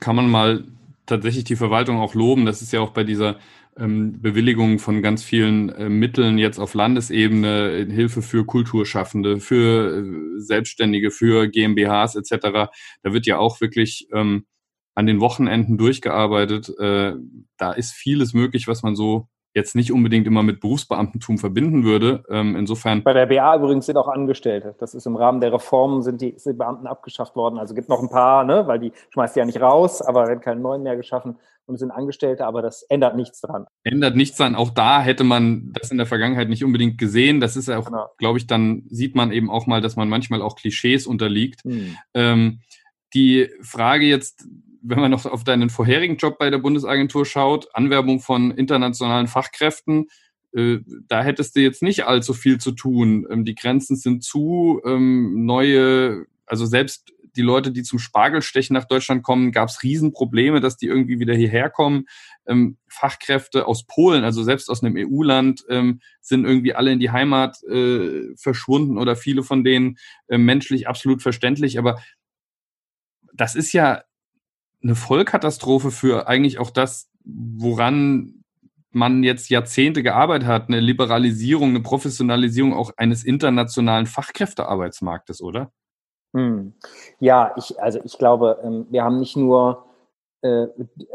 Kann 0.00 0.16
man 0.16 0.30
mal 0.30 0.64
tatsächlich 1.06 1.44
die 1.44 1.56
Verwaltung 1.56 1.98
auch 1.98 2.14
loben. 2.14 2.46
Das 2.46 2.62
ist 2.62 2.72
ja 2.72 2.80
auch 2.80 2.90
bei 2.90 3.04
dieser 3.04 3.38
ähm, 3.76 4.20
Bewilligung 4.20 4.78
von 4.78 5.02
ganz 5.02 5.24
vielen 5.24 5.70
äh, 5.70 5.88
Mitteln 5.88 6.38
jetzt 6.38 6.58
auf 6.58 6.74
Landesebene, 6.74 7.70
äh, 7.70 7.90
Hilfe 7.90 8.22
für 8.22 8.44
Kulturschaffende, 8.44 9.40
für 9.40 10.04
äh, 10.04 10.40
Selbstständige, 10.40 11.10
für 11.10 11.48
GmbHs 11.48 12.14
etc. 12.14 12.70
Da 13.02 13.12
wird 13.12 13.26
ja 13.26 13.38
auch 13.38 13.60
wirklich 13.60 14.08
ähm, 14.12 14.46
an 14.94 15.06
den 15.06 15.20
Wochenenden 15.20 15.78
durchgearbeitet. 15.78 16.68
Äh, 16.78 17.14
da 17.56 17.72
ist 17.72 17.92
vieles 17.92 18.34
möglich, 18.34 18.68
was 18.68 18.82
man 18.82 18.94
so 18.94 19.28
jetzt 19.54 19.74
nicht 19.74 19.92
unbedingt 19.92 20.26
immer 20.26 20.42
mit 20.42 20.60
Berufsbeamtentum 20.60 21.38
verbinden 21.38 21.84
würde. 21.84 22.24
Ähm, 22.30 22.56
insofern. 22.56 23.02
Bei 23.02 23.12
der 23.12 23.26
BA 23.26 23.56
übrigens 23.56 23.86
sind 23.86 23.96
auch 23.96 24.08
Angestellte. 24.08 24.74
Das 24.78 24.94
ist 24.94 25.06
im 25.06 25.16
Rahmen 25.16 25.40
der 25.40 25.52
Reformen 25.52 26.02
sind 26.02 26.20
die, 26.20 26.34
sind 26.36 26.58
Beamten 26.58 26.86
abgeschafft 26.86 27.36
worden. 27.36 27.58
Also 27.58 27.74
gibt 27.74 27.88
noch 27.88 28.00
ein 28.00 28.08
paar, 28.08 28.44
ne, 28.44 28.66
weil 28.66 28.78
die 28.78 28.92
schmeißt 29.10 29.36
ja 29.36 29.44
nicht 29.44 29.60
raus, 29.60 30.00
aber 30.00 30.26
werden 30.26 30.40
keine 30.40 30.60
neuen 30.60 30.82
mehr 30.82 30.96
geschaffen 30.96 31.36
und 31.66 31.78
sind 31.78 31.90
Angestellte, 31.90 32.46
aber 32.46 32.62
das 32.62 32.82
ändert 32.82 33.16
nichts 33.16 33.40
dran. 33.40 33.66
Ändert 33.84 34.16
nichts 34.16 34.36
dran. 34.36 34.54
Auch 34.54 34.70
da 34.70 35.00
hätte 35.00 35.24
man 35.24 35.72
das 35.72 35.90
in 35.90 35.98
der 35.98 36.06
Vergangenheit 36.06 36.48
nicht 36.48 36.64
unbedingt 36.64 36.98
gesehen. 36.98 37.40
Das 37.40 37.56
ist 37.56 37.68
ja 37.68 37.78
auch, 37.78 37.86
genau. 37.86 38.06
glaube 38.18 38.38
ich, 38.38 38.46
dann 38.46 38.84
sieht 38.88 39.14
man 39.14 39.32
eben 39.32 39.50
auch 39.50 39.66
mal, 39.66 39.80
dass 39.80 39.96
man 39.96 40.08
manchmal 40.08 40.42
auch 40.42 40.56
Klischees 40.56 41.06
unterliegt. 41.06 41.62
Hm. 41.64 41.96
Ähm, 42.14 42.60
die 43.14 43.48
Frage 43.60 44.06
jetzt, 44.06 44.46
wenn 44.82 45.00
man 45.00 45.10
noch 45.10 45.24
auf 45.26 45.44
deinen 45.44 45.70
vorherigen 45.70 46.16
Job 46.16 46.38
bei 46.38 46.50
der 46.50 46.58
Bundesagentur 46.58 47.24
schaut, 47.24 47.68
Anwerbung 47.74 48.20
von 48.20 48.50
internationalen 48.50 49.28
Fachkräften, 49.28 50.08
äh, 50.54 50.78
da 51.08 51.22
hättest 51.22 51.56
du 51.56 51.60
jetzt 51.60 51.82
nicht 51.82 52.04
allzu 52.04 52.34
viel 52.34 52.58
zu 52.58 52.72
tun. 52.72 53.26
Ähm, 53.30 53.44
die 53.44 53.54
Grenzen 53.54 53.96
sind 53.96 54.22
zu, 54.22 54.80
ähm, 54.84 55.46
neue, 55.46 56.26
also 56.46 56.66
selbst 56.66 57.12
die 57.34 57.42
Leute, 57.42 57.72
die 57.72 57.82
zum 57.82 57.98
Spargelstechen 57.98 58.74
nach 58.74 58.84
Deutschland 58.84 59.22
kommen, 59.22 59.52
gab 59.52 59.70
es 59.70 59.82
Riesenprobleme, 59.82 60.60
dass 60.60 60.76
die 60.76 60.86
irgendwie 60.86 61.18
wieder 61.18 61.34
hierher 61.34 61.70
kommen. 61.70 62.04
Ähm, 62.46 62.76
Fachkräfte 62.88 63.66
aus 63.66 63.86
Polen, 63.86 64.22
also 64.24 64.42
selbst 64.42 64.68
aus 64.68 64.82
einem 64.82 64.96
EU-Land, 64.98 65.64
sind 66.20 66.44
irgendwie 66.44 66.74
alle 66.74 66.92
in 66.92 67.00
die 67.00 67.10
Heimat 67.10 67.62
äh, 67.62 68.36
verschwunden 68.36 68.98
oder 68.98 69.16
viele 69.16 69.42
von 69.42 69.64
denen 69.64 69.96
äh, 70.28 70.36
menschlich 70.36 70.88
absolut 70.88 71.22
verständlich. 71.22 71.78
Aber 71.78 72.02
das 73.32 73.54
ist 73.54 73.72
ja 73.72 74.02
eine 74.82 74.94
Vollkatastrophe 74.94 75.90
für 75.90 76.26
eigentlich 76.28 76.58
auch 76.58 76.70
das, 76.70 77.10
woran 77.24 78.42
man 78.90 79.22
jetzt 79.22 79.48
Jahrzehnte 79.48 80.02
gearbeitet 80.02 80.46
hat, 80.46 80.68
eine 80.68 80.80
Liberalisierung, 80.80 81.70
eine 81.70 81.80
Professionalisierung 81.80 82.74
auch 82.74 82.92
eines 82.96 83.24
internationalen 83.24 84.06
Fachkräftearbeitsmarktes, 84.06 85.40
oder? 85.40 85.72
Hm. 86.34 86.74
Ja, 87.20 87.52
ich, 87.56 87.80
also 87.80 88.00
ich 88.04 88.18
glaube, 88.18 88.58
ähm, 88.62 88.86
wir 88.90 89.04
haben 89.04 89.18
nicht 89.18 89.36
nur 89.36 89.86
äh, 90.42 90.66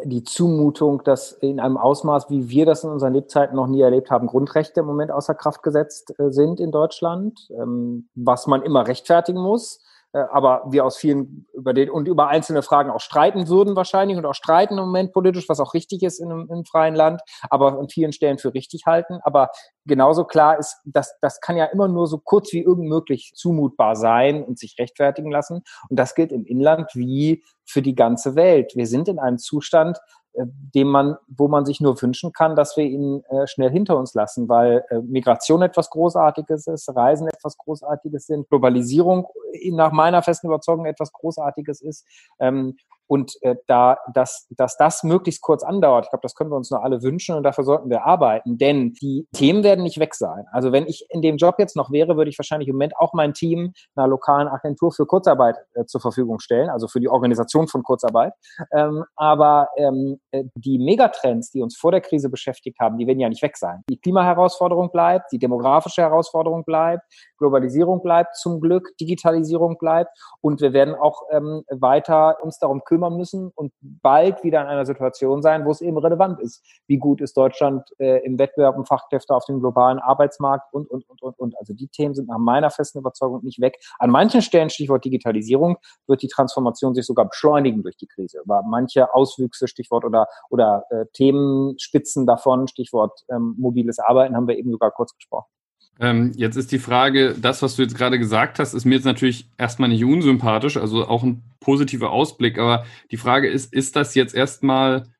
die 0.05 0.23
Zumutung, 0.23 1.03
dass 1.03 1.33
in 1.33 1.59
einem 1.59 1.77
Ausmaß, 1.77 2.29
wie 2.29 2.49
wir 2.49 2.65
das 2.65 2.83
in 2.83 2.89
unseren 2.89 3.13
Lebzeiten 3.13 3.55
noch 3.55 3.67
nie 3.67 3.81
erlebt 3.81 4.09
haben, 4.09 4.27
Grundrechte 4.27 4.79
im 4.79 4.85
Moment 4.85 5.11
außer 5.11 5.35
Kraft 5.35 5.63
gesetzt 5.63 6.13
äh, 6.19 6.31
sind 6.31 6.59
in 6.59 6.71
Deutschland, 6.71 7.47
ähm, 7.51 8.09
was 8.15 8.47
man 8.47 8.61
immer 8.61 8.87
rechtfertigen 8.87 9.41
muss. 9.41 9.83
Äh, 10.13 10.19
aber 10.31 10.63
wir 10.69 10.85
aus 10.85 10.97
vielen 10.97 11.45
über 11.53 11.73
den 11.73 11.89
und 11.89 12.07
über 12.07 12.27
einzelne 12.27 12.61
Fragen 12.61 12.89
auch 12.89 13.01
streiten 13.01 13.47
würden 13.47 13.75
wahrscheinlich 13.75 14.17
und 14.17 14.25
auch 14.25 14.33
streiten 14.33 14.77
im 14.77 14.85
Moment 14.85 15.13
politisch, 15.13 15.49
was 15.49 15.59
auch 15.59 15.73
richtig 15.73 16.03
ist 16.03 16.19
in 16.19 16.31
einem, 16.31 16.41
in 16.43 16.51
einem 16.51 16.65
freien 16.65 16.95
Land, 16.95 17.21
aber 17.49 17.77
an 17.79 17.89
vielen 17.89 18.13
Stellen 18.13 18.37
für 18.37 18.53
richtig 18.53 18.85
halten. 18.85 19.19
Aber 19.23 19.49
genauso 19.85 20.25
klar 20.25 20.57
ist, 20.57 20.77
dass 20.85 21.17
das 21.21 21.39
kann 21.41 21.57
ja 21.57 21.65
immer 21.65 21.87
nur 21.87 22.07
so 22.07 22.19
kurz 22.19 22.53
wie 22.53 22.61
irgend 22.61 22.87
möglich 22.87 23.33
zumutbar 23.35 23.95
sein 23.95 24.43
und 24.43 24.57
sich 24.57 24.75
rechtfertigen 24.79 25.31
lassen. 25.31 25.63
Und 25.89 25.99
das 25.99 26.15
gilt 26.15 26.31
im 26.31 26.45
Inland 26.45 26.91
wie 26.93 27.43
für 27.65 27.81
die 27.81 27.95
ganze 27.95 28.35
Welt. 28.35 28.73
Wir 28.75 28.87
sind 28.87 29.07
in 29.09 29.19
einem 29.19 29.37
Zustand, 29.37 29.99
dem 30.45 30.87
man, 30.87 31.17
wo 31.27 31.47
man 31.47 31.65
sich 31.65 31.81
nur 31.81 31.99
wünschen 32.01 32.31
kann, 32.31 32.55
dass 32.55 32.77
wir 32.77 32.83
ihn 32.83 33.23
äh, 33.29 33.47
schnell 33.47 33.71
hinter 33.71 33.97
uns 33.97 34.13
lassen, 34.13 34.47
weil 34.47 34.83
äh, 34.89 34.99
Migration 34.99 35.61
etwas 35.61 35.89
Großartiges 35.89 36.67
ist, 36.67 36.95
Reisen 36.95 37.27
etwas 37.27 37.57
Großartiges 37.57 38.27
sind, 38.27 38.47
Globalisierung 38.49 39.27
nach 39.71 39.91
meiner 39.91 40.21
festen 40.21 40.47
Überzeugung 40.47 40.85
etwas 40.85 41.11
Großartiges 41.11 41.81
ist. 41.81 42.05
Ähm, 42.39 42.77
und 43.07 43.33
äh, 43.41 43.55
da, 43.67 43.97
dass, 44.13 44.47
dass 44.51 44.77
das 44.77 45.03
möglichst 45.03 45.41
kurz 45.41 45.63
andauert, 45.63 46.05
ich 46.05 46.09
glaube, 46.09 46.23
das 46.23 46.35
können 46.35 46.51
wir 46.51 46.57
uns 46.57 46.69
nur 46.71 46.83
alle 46.83 47.01
wünschen 47.01 47.35
und 47.35 47.43
dafür 47.43 47.63
sollten 47.63 47.89
wir 47.89 48.05
arbeiten, 48.05 48.57
denn 48.57 48.93
die 48.93 49.27
Themen 49.33 49.63
werden 49.63 49.83
nicht 49.83 49.99
weg 49.99 50.13
sein. 50.13 50.45
Also 50.51 50.71
wenn 50.71 50.85
ich 50.85 51.05
in 51.09 51.21
dem 51.21 51.37
Job 51.37 51.55
jetzt 51.59 51.75
noch 51.75 51.91
wäre, 51.91 52.17
würde 52.17 52.29
ich 52.29 52.37
wahrscheinlich 52.37 52.67
im 52.67 52.75
Moment 52.75 52.97
auch 52.97 53.13
mein 53.13 53.33
Team 53.33 53.73
einer 53.95 54.07
lokalen 54.07 54.47
Agentur 54.47 54.91
für 54.91 55.05
Kurzarbeit 55.05 55.55
äh, 55.73 55.85
zur 55.85 56.01
Verfügung 56.01 56.39
stellen, 56.39 56.69
also 56.69 56.87
für 56.87 56.99
die 56.99 57.09
Organisation 57.09 57.67
von 57.67 57.83
Kurzarbeit. 57.83 58.33
Ähm, 58.71 59.03
aber 59.15 59.69
ähm, 59.77 60.19
äh, 60.31 60.43
die 60.55 60.79
Megatrends, 60.79 61.51
die 61.51 61.61
uns 61.61 61.77
vor 61.77 61.91
der 61.91 62.01
Krise 62.01 62.29
beschäftigt 62.29 62.79
haben, 62.79 62.97
die 62.97 63.07
werden 63.07 63.19
ja 63.19 63.29
nicht 63.29 63.41
weg 63.41 63.57
sein. 63.57 63.83
Die 63.89 63.99
Klimaherausforderung 63.99 64.91
bleibt, 64.91 65.31
die 65.31 65.39
demografische 65.39 66.01
Herausforderung 66.01 66.63
bleibt, 66.65 67.03
Globalisierung 67.37 68.01
bleibt 68.01 68.35
zum 68.35 68.59
Glück, 68.61 68.95
Digitalisierung 68.99 69.77
bleibt 69.77 70.11
und 70.41 70.61
wir 70.61 70.73
werden 70.73 70.95
auch 70.95 71.23
ähm, 71.31 71.63
weiter 71.69 72.37
uns 72.43 72.59
darum 72.59 72.83
kümmern, 72.83 73.15
müssen 73.17 73.51
und 73.55 73.73
bald 73.81 74.43
wieder 74.43 74.61
in 74.61 74.67
einer 74.67 74.85
Situation 74.85 75.41
sein, 75.41 75.65
wo 75.65 75.71
es 75.71 75.81
eben 75.81 75.97
relevant 75.97 76.39
ist. 76.39 76.63
Wie 76.87 76.97
gut 76.97 77.21
ist 77.21 77.37
Deutschland 77.37 77.83
äh, 77.99 78.25
im 78.25 78.39
Wettbewerb 78.39 78.77
um 78.77 78.85
Fachkräfte 78.85 79.35
auf 79.35 79.45
dem 79.45 79.59
globalen 79.59 79.99
Arbeitsmarkt 79.99 80.73
und, 80.73 80.89
und, 80.89 81.07
und, 81.09 81.21
und, 81.21 81.39
und. 81.39 81.57
Also 81.59 81.73
die 81.73 81.87
Themen 81.87 82.13
sind 82.13 82.27
nach 82.27 82.37
meiner 82.37 82.69
festen 82.69 82.99
Überzeugung 82.99 83.43
nicht 83.43 83.59
weg. 83.61 83.77
An 83.99 84.09
manchen 84.09 84.41
Stellen, 84.41 84.69
Stichwort 84.69 85.05
Digitalisierung, 85.05 85.77
wird 86.07 86.21
die 86.21 86.27
Transformation 86.27 86.95
sich 86.95 87.05
sogar 87.05 87.27
beschleunigen 87.27 87.83
durch 87.83 87.97
die 87.97 88.07
Krise. 88.07 88.41
Aber 88.45 88.63
manche 88.63 89.13
Auswüchse, 89.13 89.67
Stichwort 89.67 90.05
oder, 90.05 90.27
oder 90.49 90.85
äh, 90.89 91.05
Themenspitzen 91.13 92.25
davon, 92.25 92.67
Stichwort 92.67 93.23
ähm, 93.29 93.55
mobiles 93.57 93.99
Arbeiten, 93.99 94.35
haben 94.35 94.47
wir 94.47 94.57
eben 94.57 94.71
sogar 94.71 94.91
kurz 94.91 95.15
gesprochen. 95.15 95.56
Ähm, 95.99 96.31
jetzt 96.35 96.55
ist 96.55 96.71
die 96.71 96.79
Frage, 96.79 97.35
das, 97.39 97.61
was 97.61 97.75
du 97.75 97.81
jetzt 97.81 97.95
gerade 97.95 98.19
gesagt 98.19 98.59
hast, 98.59 98.73
ist 98.73 98.85
mir 98.85 98.95
jetzt 98.95 99.05
natürlich 99.05 99.49
erstmal 99.57 99.89
nicht 99.89 100.03
unsympathisch, 100.03 100.77
also 100.77 101.07
auch 101.07 101.23
ein 101.23 101.43
positiver 101.59 102.11
Ausblick, 102.11 102.59
aber 102.59 102.85
die 103.11 103.17
Frage 103.17 103.49
ist, 103.49 103.73
ist 103.73 103.95
das 103.95 104.13
jetzt 104.13 104.35
erstmal 104.35 105.11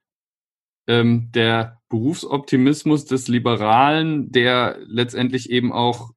ähm, 0.88 1.30
der 1.34 1.82
Berufsoptimismus 1.90 3.06
des 3.06 3.28
Liberalen, 3.28 4.32
der 4.32 4.78
letztendlich 4.86 5.50
eben 5.50 5.72
auch 5.72 6.12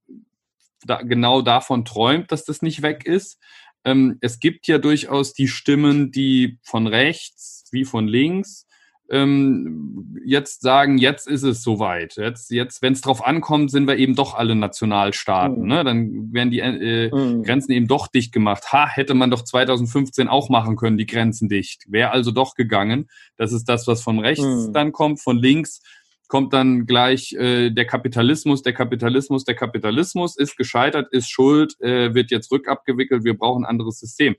da, 0.85 1.03
genau 1.03 1.43
davon 1.43 1.85
träumt, 1.85 2.31
dass 2.33 2.45
das 2.45 2.61
nicht 2.61 2.83
weg 2.83 3.07
ist? 3.07 3.39
Ähm, 3.85 4.19
es 4.21 4.41
gibt 4.41 4.67
ja 4.67 4.79
durchaus 4.79 5.33
die 5.33 5.49
Stimmen, 5.49 6.13
die 6.13 6.59
von 6.63 6.87
rechts 6.87 7.69
wie 7.73 7.85
von 7.85 8.09
links 8.09 8.67
ähm, 9.11 10.21
jetzt 10.25 10.63
sagen, 10.63 10.97
jetzt 10.99 11.27
ist 11.27 11.43
es 11.43 11.63
soweit. 11.63 12.17
Jetzt, 12.17 12.51
jetzt 12.51 12.81
wenn 12.81 12.93
es 12.93 13.01
drauf 13.01 13.27
ankommt, 13.27 13.71
sind 13.71 13.89
wir 13.89 13.97
eben 13.97 14.15
doch 14.15 14.35
alle 14.35 14.55
Nationalstaaten. 14.55 15.63
Mhm. 15.63 15.69
Ne? 15.69 15.85
Dann 15.85 16.33
werden 16.33 16.51
die 16.51 16.61
äh, 16.61 17.11
mhm. 17.13 17.43
Grenzen 17.43 17.73
eben 17.73 17.89
doch 17.89 18.07
dicht 18.07 18.33
gemacht. 18.33 18.73
Ha, 18.73 18.89
hätte 18.89 19.15
man 19.15 19.31
doch 19.31 19.43
2015 19.43 20.29
auch 20.29 20.49
machen 20.49 20.77
können, 20.77 20.97
die 20.97 21.07
Grenzen 21.07 21.49
dicht. 21.49 21.85
Wäre 21.89 22.13
also 22.13 22.31
doch 22.31 22.55
gegangen. 22.55 23.09
Das 23.37 23.53
ist 23.53 23.65
das, 23.69 23.87
was 23.87 24.03
von 24.03 24.21
rechts 24.21 24.45
mhm. 24.45 24.73
dann 24.73 24.93
kommt. 24.93 25.21
Von 25.21 25.39
links 25.39 25.83
kommt 26.29 26.53
dann 26.53 26.87
gleich 26.87 27.33
äh, 27.33 27.71
der 27.71 27.87
Kapitalismus, 27.87 28.63
der 28.63 28.73
Kapitalismus, 28.73 29.45
der 29.45 29.57
Kapitalismus 29.57 30.37
ist 30.37 30.57
gescheitert, 30.57 31.09
ist 31.13 31.29
schuld, 31.29 31.75
äh, 31.81 32.15
wird 32.15 32.31
jetzt 32.31 32.53
rückabgewickelt, 32.53 33.25
wir 33.25 33.37
brauchen 33.37 33.65
ein 33.65 33.69
anderes 33.69 33.99
System 33.99 34.37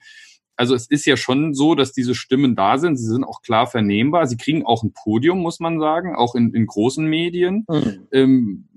also 0.55 0.75
es 0.75 0.87
ist 0.87 1.05
ja 1.05 1.17
schon 1.17 1.53
so, 1.53 1.75
dass 1.75 1.91
diese 1.91 2.15
Stimmen 2.15 2.55
da 2.55 2.77
sind. 2.77 2.97
Sie 2.97 3.05
sind 3.05 3.23
auch 3.23 3.41
klar 3.41 3.67
vernehmbar. 3.67 4.27
Sie 4.27 4.37
kriegen 4.37 4.65
auch 4.65 4.83
ein 4.83 4.93
Podium, 4.93 5.39
muss 5.39 5.59
man 5.59 5.79
sagen, 5.79 6.15
auch 6.15 6.35
in, 6.35 6.53
in 6.53 6.67
großen 6.67 7.05
Medien. 7.05 7.65
Mhm. 7.67 8.07
Ähm, 8.11 8.69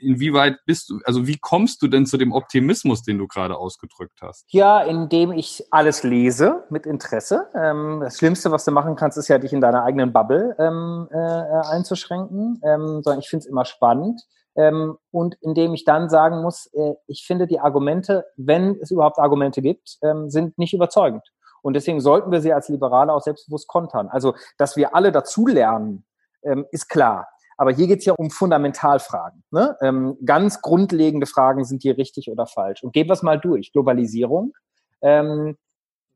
inwieweit 0.00 0.58
bist 0.66 0.90
du, 0.90 1.00
also 1.04 1.26
wie 1.26 1.38
kommst 1.38 1.82
du 1.82 1.88
denn 1.88 2.06
zu 2.06 2.16
dem 2.16 2.32
Optimismus, 2.32 3.02
den 3.02 3.18
du 3.18 3.26
gerade 3.26 3.56
ausgedrückt 3.56 4.20
hast? 4.22 4.44
Ja, 4.48 4.82
indem 4.82 5.32
ich 5.32 5.64
alles 5.70 6.02
lese 6.02 6.64
mit 6.70 6.86
Interesse. 6.86 7.48
Ähm, 7.54 8.00
das 8.02 8.18
Schlimmste, 8.18 8.50
was 8.50 8.64
du 8.64 8.70
machen 8.70 8.96
kannst, 8.96 9.18
ist 9.18 9.28
ja 9.28 9.38
dich 9.38 9.52
in 9.52 9.60
deiner 9.60 9.84
eigenen 9.84 10.12
Bubble 10.12 10.56
ähm, 10.58 11.08
äh, 11.10 11.16
einzuschränken, 11.16 12.60
ähm, 12.64 13.02
sondern 13.02 13.20
ich 13.20 13.28
finde 13.28 13.44
es 13.44 13.46
immer 13.46 13.64
spannend 13.64 14.22
ähm, 14.56 14.96
und 15.10 15.36
indem 15.40 15.74
ich 15.74 15.84
dann 15.84 16.08
sagen 16.08 16.42
muss, 16.42 16.66
äh, 16.72 16.94
ich 17.06 17.24
finde 17.26 17.46
die 17.46 17.60
Argumente, 17.60 18.24
wenn 18.36 18.78
es 18.80 18.90
überhaupt 18.90 19.18
Argumente 19.18 19.62
gibt, 19.62 19.98
ähm, 20.02 20.30
sind 20.30 20.58
nicht 20.58 20.72
überzeugend. 20.72 21.22
Und 21.62 21.74
deswegen 21.74 22.00
sollten 22.00 22.30
wir 22.30 22.40
sie 22.40 22.52
als 22.52 22.68
Liberale 22.68 23.12
auch 23.12 23.22
selbstbewusst 23.22 23.66
kontern. 23.66 24.08
Also, 24.08 24.34
dass 24.56 24.76
wir 24.76 24.94
alle 24.94 25.12
dazulernen, 25.12 26.04
ähm, 26.42 26.64
ist 26.70 26.88
klar. 26.88 27.28
Aber 27.58 27.72
hier 27.72 27.86
geht 27.86 28.00
es 28.00 28.04
ja 28.04 28.14
um 28.16 28.30
Fundamentalfragen. 28.30 29.42
Ne? 29.50 29.76
Ähm, 29.80 30.16
ganz 30.24 30.62
grundlegende 30.62 31.26
Fragen, 31.26 31.64
sind 31.64 31.82
die 31.84 31.90
richtig 31.90 32.30
oder 32.30 32.46
falsch? 32.46 32.82
Und 32.82 32.92
gehen 32.92 33.08
wir 33.08 33.14
es 33.14 33.22
mal 33.22 33.40
durch. 33.40 33.72
Globalisierung. 33.72 34.52
Ähm, 35.02 35.56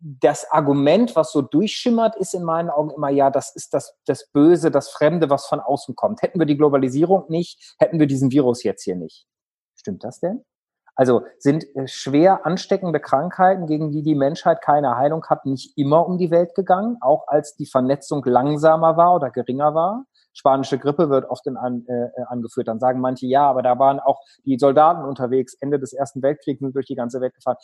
das 0.01 0.51
Argument, 0.51 1.15
was 1.15 1.31
so 1.33 1.43
durchschimmert, 1.43 2.17
ist 2.17 2.35
in 2.35 2.43
meinen 2.43 2.71
Augen 2.71 2.91
immer, 2.91 3.11
ja, 3.11 3.31
das 3.31 3.55
ist 3.55 3.75
das, 3.75 3.95
das 4.07 4.31
Böse, 4.33 4.71
das 4.71 4.89
Fremde, 4.91 5.29
was 5.29 5.47
von 5.47 5.61
außen 5.61 5.95
kommt. 5.95 6.23
Hätten 6.23 6.39
wir 6.39 6.47
die 6.47 6.57
Globalisierung 6.57 7.25
nicht, 7.29 7.75
hätten 7.79 7.99
wir 7.99 8.07
diesen 8.07 8.31
Virus 8.31 8.63
jetzt 8.63 8.83
hier 8.83 8.97
nicht. 8.97 9.27
Stimmt 9.75 10.03
das 10.05 10.21
denn? 10.21 10.45
Also 10.97 11.23
sind 11.39 11.65
äh, 11.77 11.87
schwer 11.87 12.45
ansteckende 12.45 13.01
Krankheiten, 13.01 13.67
gegen 13.67 13.91
die 13.91 14.03
die 14.03 14.15
Menschheit 14.15 14.61
keine 14.63 14.97
Heilung 14.97 15.25
hat, 15.27 15.47
nicht 15.47 15.77
immer 15.79 16.07
um 16.07 16.19
die 16.19 16.31
Welt 16.31 16.55
gegangen, 16.55 16.97
auch 17.01 17.29
als 17.29 17.57
die 17.57 17.67
Vernetzung 17.67 18.25
langsamer 18.25 18.97
war 18.97 19.15
oder 19.15 19.31
geringer 19.31 19.75
war? 19.75 20.05
Spanische 20.33 20.79
Grippe 20.79 21.11
wird 21.11 21.25
oft 21.29 21.47
in, 21.47 21.57
an, 21.57 21.85
äh, 21.89 21.93
äh, 21.93 22.25
angeführt. 22.29 22.69
Dann 22.69 22.79
sagen 22.79 23.01
manche, 23.01 23.27
ja, 23.27 23.49
aber 23.49 23.63
da 23.63 23.79
waren 23.79 24.01
auch 24.01 24.21
die 24.45 24.59
Soldaten 24.59 25.05
unterwegs, 25.05 25.55
Ende 25.61 25.79
des 25.79 25.93
Ersten 25.93 26.23
Weltkriegs 26.23 26.61
sind 26.61 26.75
durch 26.75 26.87
die 26.87 26.95
ganze 26.95 27.21
Welt 27.21 27.35
gefahren. 27.35 27.57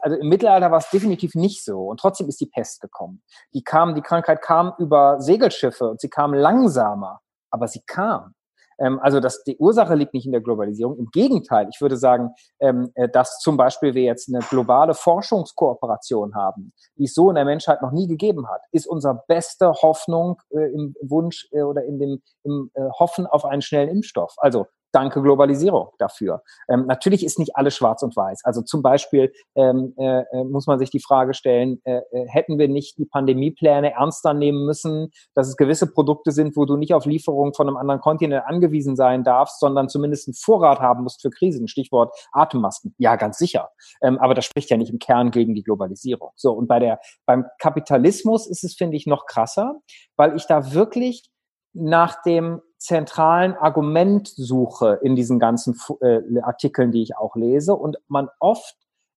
Also 0.00 0.16
im 0.16 0.28
Mittelalter 0.28 0.70
war 0.70 0.78
es 0.78 0.90
definitiv 0.90 1.34
nicht 1.34 1.64
so. 1.64 1.80
Und 1.80 2.00
trotzdem 2.00 2.28
ist 2.28 2.40
die 2.40 2.50
Pest 2.52 2.80
gekommen. 2.80 3.22
Die 3.52 3.62
kam, 3.62 3.94
die 3.94 4.02
Krankheit 4.02 4.42
kam 4.42 4.72
über 4.78 5.20
Segelschiffe 5.20 5.88
und 5.90 6.00
sie 6.00 6.08
kam 6.08 6.34
langsamer, 6.34 7.20
aber 7.50 7.68
sie 7.68 7.82
kam. 7.86 8.34
Ähm, 8.78 8.98
also 9.00 9.20
das, 9.20 9.42
die 9.44 9.56
Ursache 9.58 9.94
liegt 9.94 10.14
nicht 10.14 10.26
in 10.26 10.32
der 10.32 10.40
Globalisierung. 10.40 10.96
Im 10.98 11.08
Gegenteil, 11.12 11.68
ich 11.72 11.80
würde 11.80 11.96
sagen, 11.96 12.30
ähm, 12.60 12.90
äh, 12.94 13.08
dass 13.08 13.38
zum 13.38 13.56
Beispiel 13.56 13.94
wir 13.94 14.02
jetzt 14.02 14.28
eine 14.28 14.44
globale 14.44 14.94
Forschungskooperation 14.94 16.34
haben, 16.34 16.72
die 16.96 17.04
es 17.04 17.14
so 17.14 17.28
in 17.28 17.36
der 17.36 17.44
Menschheit 17.44 17.82
noch 17.82 17.92
nie 17.92 18.06
gegeben 18.06 18.48
hat, 18.48 18.62
ist 18.72 18.86
unsere 18.86 19.22
beste 19.28 19.72
Hoffnung 19.72 20.40
äh, 20.50 20.72
im 20.72 20.94
Wunsch 21.02 21.48
äh, 21.52 21.62
oder 21.62 21.84
in 21.84 21.98
dem 21.98 22.22
im 22.42 22.70
Hoffen 22.98 23.26
auf 23.26 23.44
einen 23.44 23.62
schnellen 23.62 23.88
Impfstoff. 23.88 24.34
Also 24.36 24.66
danke 24.94 25.22
Globalisierung 25.22 25.88
dafür. 25.98 26.42
Ähm, 26.68 26.86
natürlich 26.86 27.24
ist 27.24 27.38
nicht 27.38 27.56
alles 27.56 27.76
schwarz 27.76 28.02
und 28.02 28.16
weiß. 28.16 28.44
Also 28.44 28.62
zum 28.62 28.82
Beispiel 28.82 29.32
ähm, 29.54 29.94
äh, 29.96 30.20
äh, 30.20 30.44
muss 30.44 30.66
man 30.66 30.78
sich 30.78 30.90
die 30.90 31.00
Frage 31.00 31.34
stellen, 31.34 31.80
äh, 31.84 32.00
äh, 32.12 32.28
hätten 32.28 32.58
wir 32.58 32.68
nicht 32.68 32.98
die 32.98 33.06
Pandemiepläne 33.06 33.92
ernster 33.92 34.34
nehmen 34.34 34.64
müssen, 34.64 35.10
dass 35.34 35.48
es 35.48 35.56
gewisse 35.56 35.90
Produkte 35.90 36.32
sind, 36.32 36.56
wo 36.56 36.64
du 36.64 36.76
nicht 36.76 36.94
auf 36.94 37.06
Lieferungen 37.06 37.54
von 37.54 37.68
einem 37.68 37.76
anderen 37.76 38.00
Kontinent 38.00 38.44
angewiesen 38.46 38.96
sein 38.96 39.24
darfst, 39.24 39.60
sondern 39.60 39.88
zumindest 39.88 40.28
einen 40.28 40.34
Vorrat 40.34 40.80
haben 40.80 41.02
musst 41.02 41.22
für 41.22 41.30
Krisen. 41.30 41.68
Stichwort 41.68 42.14
Atemmasken. 42.32 42.94
Ja, 42.98 43.16
ganz 43.16 43.38
sicher. 43.38 43.70
Ähm, 44.02 44.18
aber 44.18 44.34
das 44.34 44.44
spricht 44.44 44.70
ja 44.70 44.76
nicht 44.76 44.92
im 44.92 44.98
Kern 44.98 45.30
gegen 45.30 45.54
die 45.54 45.62
Globalisierung. 45.62 46.30
So, 46.36 46.52
und 46.52 46.68
bei 46.68 46.78
der, 46.78 47.00
beim 47.26 47.46
Kapitalismus 47.58 48.46
ist 48.46 48.64
es, 48.64 48.74
finde 48.74 48.96
ich, 48.96 49.06
noch 49.06 49.26
krasser, 49.26 49.80
weil 50.16 50.36
ich 50.36 50.46
da 50.46 50.72
wirklich 50.72 51.30
nach 51.72 52.22
dem 52.22 52.60
zentralen 52.78 53.54
Argument 53.54 54.28
suche 54.28 54.98
in 55.02 55.16
diesen 55.16 55.38
ganzen 55.38 55.78
äh, 56.00 56.20
Artikeln, 56.42 56.92
die 56.92 57.02
ich 57.02 57.16
auch 57.16 57.36
lese 57.36 57.74
und 57.74 57.96
man 58.08 58.28
oft 58.40 58.76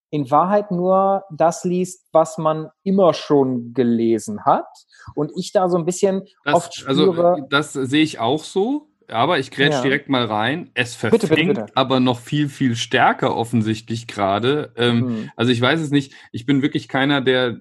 in 0.09 0.31
Wahrheit 0.31 0.71
nur 0.71 1.23
das 1.31 1.63
liest, 1.63 2.07
was 2.11 2.37
man 2.37 2.69
immer 2.83 3.13
schon 3.13 3.73
gelesen 3.73 4.45
hat. 4.45 4.67
Und 5.15 5.31
ich 5.35 5.51
da 5.51 5.69
so 5.69 5.77
ein 5.77 5.85
bisschen 5.85 6.23
das, 6.45 6.55
oft 6.55 6.85
also, 6.87 7.11
spüre. 7.11 7.33
Also 7.33 7.45
das 7.49 7.73
sehe 7.73 8.03
ich 8.03 8.19
auch 8.19 8.43
so. 8.43 8.89
Aber 9.09 9.39
ich 9.39 9.51
grätsch 9.51 9.73
ja. 9.73 9.81
direkt 9.81 10.09
mal 10.09 10.25
rein. 10.25 10.69
Es 10.73 10.93
verfängt 10.93 11.21
bitte, 11.21 11.35
bitte, 11.35 11.61
bitte. 11.61 11.77
aber 11.77 12.01
noch 12.01 12.19
viel, 12.19 12.49
viel 12.49 12.75
stärker 12.75 13.35
offensichtlich 13.37 14.05
gerade. 14.05 14.73
Ähm, 14.75 15.07
hm. 15.07 15.31
Also 15.37 15.51
ich 15.53 15.61
weiß 15.61 15.79
es 15.79 15.91
nicht. 15.91 16.13
Ich 16.33 16.45
bin 16.45 16.61
wirklich 16.61 16.89
keiner, 16.89 17.21
der 17.21 17.57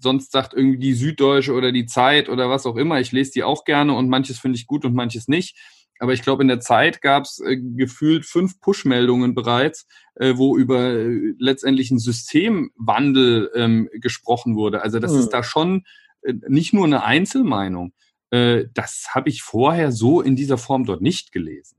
sonst 0.00 0.32
sagt 0.32 0.54
irgendwie 0.54 0.78
die 0.78 0.94
Süddeutsche 0.94 1.52
oder 1.52 1.72
die 1.72 1.86
Zeit 1.86 2.28
oder 2.28 2.50
was 2.50 2.66
auch 2.66 2.76
immer. 2.76 3.00
Ich 3.00 3.12
lese 3.12 3.32
die 3.32 3.44
auch 3.44 3.64
gerne 3.64 3.94
und 3.94 4.08
manches 4.08 4.38
finde 4.38 4.56
ich 4.56 4.66
gut 4.66 4.84
und 4.84 4.94
manches 4.94 5.28
nicht. 5.28 5.56
Aber 6.00 6.14
ich 6.14 6.22
glaube, 6.22 6.42
in 6.42 6.48
der 6.48 6.60
Zeit 6.60 7.02
gab 7.02 7.24
es 7.24 7.40
äh, 7.40 7.58
gefühlt 7.58 8.24
fünf 8.24 8.58
Push-Meldungen 8.60 9.34
bereits, 9.34 9.86
äh, 10.14 10.34
wo 10.36 10.56
über 10.56 10.94
äh, 10.94 11.34
letztendlich 11.38 11.90
einen 11.90 12.00
Systemwandel 12.00 13.50
ähm, 13.54 13.88
gesprochen 13.92 14.56
wurde. 14.56 14.82
Also 14.82 14.98
das 14.98 15.12
mhm. 15.12 15.18
ist 15.20 15.28
da 15.28 15.42
schon 15.42 15.84
äh, 16.22 16.32
nicht 16.48 16.72
nur 16.72 16.86
eine 16.86 17.04
Einzelmeinung. 17.04 17.92
Äh, 18.30 18.64
das 18.72 19.08
habe 19.10 19.28
ich 19.28 19.42
vorher 19.42 19.92
so 19.92 20.22
in 20.22 20.36
dieser 20.36 20.56
Form 20.56 20.86
dort 20.86 21.02
nicht 21.02 21.32
gelesen. 21.32 21.76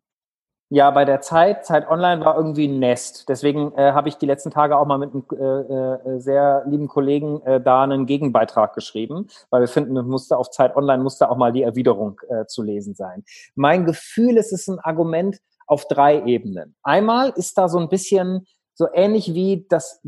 Ja, 0.73 0.89
bei 0.89 1.03
der 1.03 1.19
Zeit, 1.19 1.65
Zeit 1.65 1.89
Online 1.89 2.23
war 2.23 2.37
irgendwie 2.37 2.65
ein 2.65 2.79
Nest. 2.79 3.27
Deswegen 3.27 3.73
äh, 3.75 3.91
habe 3.91 4.07
ich 4.07 4.15
die 4.15 4.25
letzten 4.25 4.51
Tage 4.51 4.77
auch 4.77 4.85
mal 4.85 4.97
mit 4.97 5.11
einem 5.13 5.25
äh, 5.33 6.13
äh, 6.15 6.19
sehr 6.21 6.63
lieben 6.65 6.87
Kollegen 6.87 7.41
äh, 7.41 7.59
da 7.59 7.83
einen 7.83 8.05
Gegenbeitrag 8.05 8.73
geschrieben, 8.73 9.27
weil 9.49 9.59
wir 9.59 9.67
finden, 9.67 10.01
musste 10.07 10.37
auf 10.37 10.49
Zeit 10.49 10.77
Online 10.77 11.03
musste 11.03 11.29
auch 11.29 11.35
mal 11.35 11.51
die 11.51 11.63
Erwiderung 11.63 12.21
äh, 12.29 12.45
zu 12.45 12.63
lesen 12.63 12.95
sein. 12.95 13.25
Mein 13.53 13.83
Gefühl 13.83 14.37
ist, 14.37 14.53
es 14.53 14.61
ist 14.61 14.69
ein 14.69 14.79
Argument 14.79 15.39
auf 15.67 15.89
drei 15.89 16.23
Ebenen. 16.23 16.73
Einmal 16.83 17.33
ist 17.35 17.57
da 17.57 17.67
so 17.67 17.77
ein 17.77 17.89
bisschen 17.89 18.47
so 18.73 18.87
ähnlich 18.93 19.33
wie 19.33 19.65
das, 19.67 20.01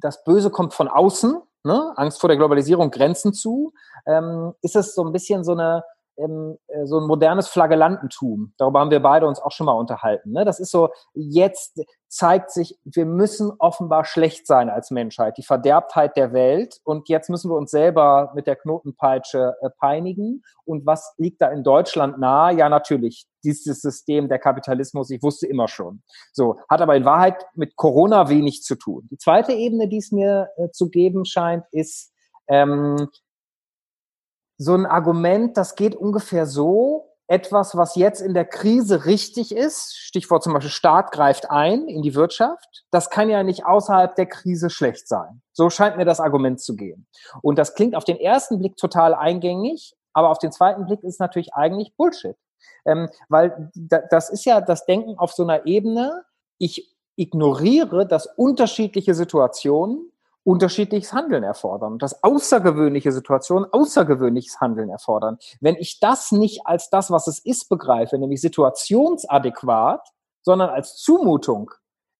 das 0.00 0.22
Böse 0.22 0.50
kommt 0.50 0.74
von 0.74 0.88
außen, 0.88 1.40
ne? 1.64 1.94
Angst 1.96 2.20
vor 2.20 2.28
der 2.28 2.36
Globalisierung, 2.36 2.90
Grenzen 2.90 3.32
zu, 3.32 3.72
ähm, 4.04 4.52
ist 4.60 4.76
es 4.76 4.94
so 4.94 5.02
ein 5.02 5.12
bisschen 5.12 5.44
so 5.44 5.52
eine 5.52 5.82
ähm, 6.20 6.58
äh, 6.68 6.86
so 6.86 6.98
ein 6.98 7.06
modernes 7.06 7.48
Flagellantentum. 7.48 8.52
Darüber 8.58 8.80
haben 8.80 8.90
wir 8.90 9.00
beide 9.00 9.26
uns 9.26 9.40
auch 9.40 9.52
schon 9.52 9.66
mal 9.66 9.72
unterhalten. 9.72 10.32
Ne? 10.32 10.44
Das 10.44 10.60
ist 10.60 10.70
so, 10.70 10.90
jetzt 11.14 11.80
zeigt 12.08 12.50
sich, 12.50 12.78
wir 12.84 13.06
müssen 13.06 13.52
offenbar 13.58 14.04
schlecht 14.04 14.46
sein 14.46 14.68
als 14.68 14.90
Menschheit, 14.90 15.38
die 15.38 15.44
Verderbtheit 15.44 16.16
der 16.16 16.32
Welt. 16.32 16.80
Und 16.84 17.08
jetzt 17.08 17.30
müssen 17.30 17.50
wir 17.50 17.56
uns 17.56 17.70
selber 17.70 18.32
mit 18.34 18.46
der 18.46 18.56
Knotenpeitsche 18.56 19.54
äh, 19.60 19.70
peinigen. 19.78 20.42
Und 20.64 20.86
was 20.86 21.14
liegt 21.18 21.40
da 21.40 21.48
in 21.48 21.62
Deutschland 21.62 22.18
nahe? 22.18 22.56
Ja, 22.56 22.68
natürlich, 22.68 23.26
dieses 23.44 23.80
System 23.80 24.28
der 24.28 24.38
Kapitalismus, 24.38 25.10
ich 25.10 25.22
wusste 25.22 25.46
immer 25.46 25.68
schon. 25.68 26.02
So, 26.32 26.56
hat 26.68 26.82
aber 26.82 26.96
in 26.96 27.04
Wahrheit 27.04 27.46
mit 27.54 27.76
Corona 27.76 28.28
wenig 28.28 28.62
zu 28.62 28.76
tun. 28.76 29.08
Die 29.10 29.18
zweite 29.18 29.52
Ebene, 29.52 29.88
die 29.88 29.98
es 29.98 30.12
mir 30.12 30.48
äh, 30.56 30.70
zu 30.70 30.90
geben 30.90 31.24
scheint, 31.24 31.64
ist, 31.70 32.12
ähm, 32.48 33.08
so 34.62 34.74
ein 34.74 34.84
Argument, 34.84 35.56
das 35.56 35.74
geht 35.74 35.96
ungefähr 35.96 36.44
so, 36.44 37.06
etwas, 37.26 37.76
was 37.76 37.94
jetzt 37.94 38.20
in 38.20 38.34
der 38.34 38.44
Krise 38.44 39.06
richtig 39.06 39.54
ist, 39.54 39.96
Stichwort 39.96 40.42
zum 40.42 40.52
Beispiel 40.52 40.70
Staat 40.70 41.12
greift 41.12 41.50
ein 41.50 41.88
in 41.88 42.02
die 42.02 42.14
Wirtschaft, 42.14 42.84
das 42.90 43.08
kann 43.08 43.30
ja 43.30 43.42
nicht 43.42 43.64
außerhalb 43.64 44.14
der 44.16 44.26
Krise 44.26 44.68
schlecht 44.68 45.08
sein. 45.08 45.40
So 45.52 45.70
scheint 45.70 45.96
mir 45.96 46.04
das 46.04 46.20
Argument 46.20 46.60
zu 46.60 46.76
gehen. 46.76 47.06
Und 47.40 47.58
das 47.58 47.74
klingt 47.74 47.94
auf 47.94 48.04
den 48.04 48.18
ersten 48.18 48.58
Blick 48.58 48.76
total 48.76 49.14
eingängig, 49.14 49.94
aber 50.12 50.28
auf 50.28 50.38
den 50.38 50.52
zweiten 50.52 50.84
Blick 50.84 51.02
ist 51.04 51.20
natürlich 51.20 51.54
eigentlich 51.54 51.96
Bullshit. 51.96 52.36
Ähm, 52.84 53.08
weil 53.28 53.70
das 54.10 54.28
ist 54.28 54.44
ja 54.44 54.60
das 54.60 54.84
Denken 54.84 55.16
auf 55.16 55.32
so 55.32 55.44
einer 55.44 55.64
Ebene, 55.66 56.24
ich 56.58 56.94
ignoriere, 57.16 58.06
dass 58.06 58.26
unterschiedliche 58.26 59.14
Situationen 59.14 60.10
unterschiedliches 60.44 61.12
Handeln 61.12 61.42
erfordern 61.42 61.92
und 61.92 62.02
dass 62.02 62.22
außergewöhnliche 62.22 63.12
Situationen 63.12 63.68
außergewöhnliches 63.70 64.60
Handeln 64.60 64.88
erfordern. 64.88 65.38
Wenn 65.60 65.76
ich 65.76 66.00
das 66.00 66.32
nicht 66.32 66.62
als 66.64 66.88
das, 66.90 67.10
was 67.10 67.26
es 67.26 67.44
ist, 67.44 67.68
begreife, 67.68 68.18
nämlich 68.18 68.40
situationsadäquat, 68.40 70.00
sondern 70.42 70.70
als 70.70 70.96
Zumutung, 70.96 71.70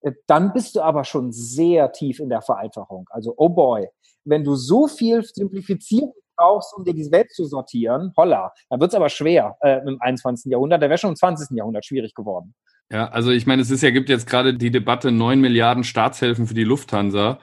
äh, 0.03 0.13
dann 0.27 0.53
bist 0.53 0.77
du 0.77 0.83
aber 0.83 1.05
schon 1.05 1.33
sehr 1.33 1.93
tief 1.93 2.21
in 2.21 2.29
der 2.29 2.43
Vereinfachung. 2.43 3.07
Also, 3.11 3.35
oh 3.37 3.49
boy, 3.49 3.89
wenn 4.25 4.45
du 4.45 4.55
so 4.55 4.87
viel 4.87 5.23
Simplifizierung 5.23 6.13
brauchst, 6.37 6.75
um 6.75 6.85
dir 6.85 6.95
die 6.95 7.11
Welt 7.11 7.31
zu 7.33 7.45
sortieren, 7.47 8.13
holla, 8.17 8.53
dann 8.69 8.81
wird 8.81 8.91
es 8.91 8.95
aber 8.95 9.09
schwer 9.09 9.57
äh, 9.61 9.81
im 9.87 10.01
21. 10.01 10.51
Jahrhundert. 10.51 10.83
Der 10.83 10.91
wäre 10.91 10.99
schon 10.99 11.11
im 11.11 11.17
20. 11.17 11.57
Jahrhundert 11.57 11.85
schwierig 11.85 12.15
geworden. 12.15 12.55
Ja, 12.91 13.09
also 13.09 13.31
ich 13.31 13.47
meine, 13.47 13.63
es 13.63 13.71
ist 13.71 13.83
ja, 13.83 13.91
gibt 13.91 14.09
jetzt 14.09 14.27
gerade 14.27 14.55
die 14.55 14.71
Debatte 14.71 15.13
9 15.13 15.41
Milliarden 15.41 15.85
Staatshilfen 15.85 16.47
für 16.47 16.55
die 16.55 16.65
Lufthansa 16.65 17.39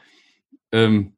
ähm, 0.72 1.14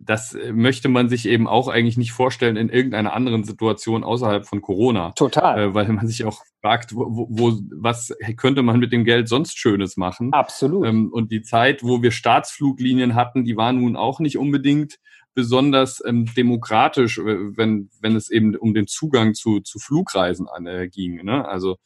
das 0.00 0.36
möchte 0.52 0.88
man 0.88 1.08
sich 1.08 1.26
eben 1.26 1.48
auch 1.48 1.68
eigentlich 1.68 1.96
nicht 1.96 2.12
vorstellen 2.12 2.56
in 2.56 2.68
irgendeiner 2.68 3.12
anderen 3.14 3.44
Situation 3.44 4.04
außerhalb 4.04 4.46
von 4.46 4.62
Corona. 4.62 5.10
Total. 5.12 5.58
Äh, 5.58 5.74
weil 5.74 5.88
man 5.88 6.06
sich 6.06 6.24
auch 6.24 6.40
fragt, 6.60 6.94
wo, 6.94 7.26
wo, 7.28 7.58
was 7.74 8.14
könnte 8.36 8.62
man 8.62 8.78
mit 8.78 8.92
dem 8.92 9.04
Geld 9.04 9.28
sonst 9.28 9.58
Schönes 9.58 9.96
machen? 9.96 10.32
Absolut. 10.32 10.86
Ähm, 10.86 11.10
und 11.12 11.32
die 11.32 11.42
Zeit, 11.42 11.82
wo 11.82 12.02
wir 12.02 12.12
Staatsfluglinien 12.12 13.14
hatten, 13.14 13.44
die 13.44 13.56
war 13.56 13.72
nun 13.72 13.96
auch 13.96 14.20
nicht 14.20 14.38
unbedingt 14.38 14.98
besonders 15.34 16.02
ähm, 16.04 16.26
demokratisch, 16.36 17.18
wenn, 17.18 17.88
wenn 18.00 18.16
es 18.16 18.30
eben 18.30 18.54
um 18.54 18.74
den 18.74 18.86
Zugang 18.86 19.34
zu, 19.34 19.60
zu 19.60 19.78
Flugreisen 19.78 20.46
an, 20.46 20.66
äh, 20.66 20.88
ging. 20.88 21.24
Ne? 21.24 21.48
Also 21.48 21.76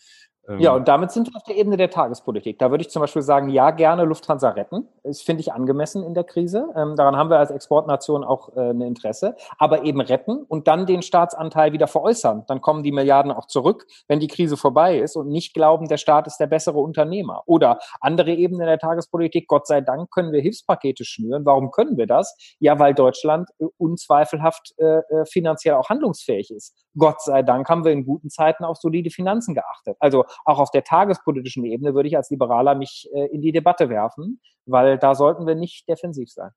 ja, 0.58 0.70
ähm. 0.70 0.76
und 0.76 0.88
damit 0.88 1.10
sind 1.10 1.28
wir 1.28 1.36
auf 1.36 1.42
der 1.42 1.56
Ebene 1.56 1.76
der 1.76 1.90
Tagespolitik. 1.90 2.58
Da 2.58 2.70
würde 2.70 2.82
ich 2.82 2.90
zum 2.90 3.00
Beispiel 3.00 3.22
sagen, 3.22 3.48
ja, 3.48 3.70
gerne 3.72 4.04
Lufthansa 4.04 4.50
retten. 4.50 4.86
Das 5.02 5.20
finde 5.20 5.40
ich 5.40 5.52
angemessen 5.52 6.04
in 6.04 6.14
der 6.14 6.24
Krise. 6.24 6.68
Ähm, 6.76 6.94
daran 6.96 7.16
haben 7.16 7.30
wir 7.30 7.38
als 7.38 7.50
Exportnation 7.50 8.22
auch 8.22 8.56
äh, 8.56 8.70
ein 8.70 8.80
Interesse. 8.80 9.34
Aber 9.58 9.84
eben 9.84 10.00
retten 10.00 10.44
und 10.48 10.68
dann 10.68 10.86
den 10.86 11.02
Staatsanteil 11.02 11.72
wieder 11.72 11.88
veräußern. 11.88 12.44
Dann 12.46 12.60
kommen 12.60 12.82
die 12.82 12.92
Milliarden 12.92 13.32
auch 13.32 13.46
zurück, 13.46 13.86
wenn 14.06 14.20
die 14.20 14.28
Krise 14.28 14.56
vorbei 14.56 14.98
ist 14.98 15.16
und 15.16 15.28
nicht 15.28 15.52
glauben, 15.52 15.88
der 15.88 15.96
Staat 15.96 16.26
ist 16.26 16.38
der 16.38 16.46
bessere 16.46 16.78
Unternehmer. 16.78 17.42
Oder 17.46 17.80
andere 18.00 18.32
Ebene 18.32 18.66
der 18.66 18.78
Tagespolitik, 18.78 19.48
Gott 19.48 19.66
sei 19.66 19.80
Dank 19.80 20.10
können 20.12 20.32
wir 20.32 20.40
Hilfspakete 20.40 21.04
schnüren. 21.04 21.44
Warum 21.44 21.70
können 21.70 21.96
wir 21.96 22.06
das? 22.06 22.36
Ja, 22.60 22.78
weil 22.78 22.94
Deutschland 22.94 23.48
äh, 23.58 23.66
unzweifelhaft 23.78 24.74
äh, 24.78 24.98
äh 24.98 25.24
finanziell 25.26 25.74
auch 25.74 25.88
handlungsfähig 25.88 26.50
ist. 26.50 26.72
Gott 26.96 27.20
sei 27.20 27.42
Dank 27.42 27.68
haben 27.68 27.84
wir 27.84 27.92
in 27.92 28.04
guten 28.04 28.30
Zeiten 28.30 28.64
auf 28.64 28.78
solide 28.78 29.10
Finanzen 29.10 29.54
geachtet. 29.54 29.96
Also 29.98 30.24
auch 30.44 30.58
auf 30.58 30.70
der 30.70 30.84
tagespolitischen 30.84 31.64
Ebene 31.64 31.94
würde 31.94 32.08
ich 32.08 32.16
als 32.16 32.30
Liberaler 32.30 32.74
mich 32.74 33.08
äh, 33.14 33.26
in 33.26 33.40
die 33.40 33.52
Debatte 33.52 33.88
werfen, 33.88 34.40
weil 34.66 34.98
da 34.98 35.14
sollten 35.14 35.46
wir 35.46 35.54
nicht 35.54 35.88
defensiv 35.88 36.30
sein. 36.30 36.50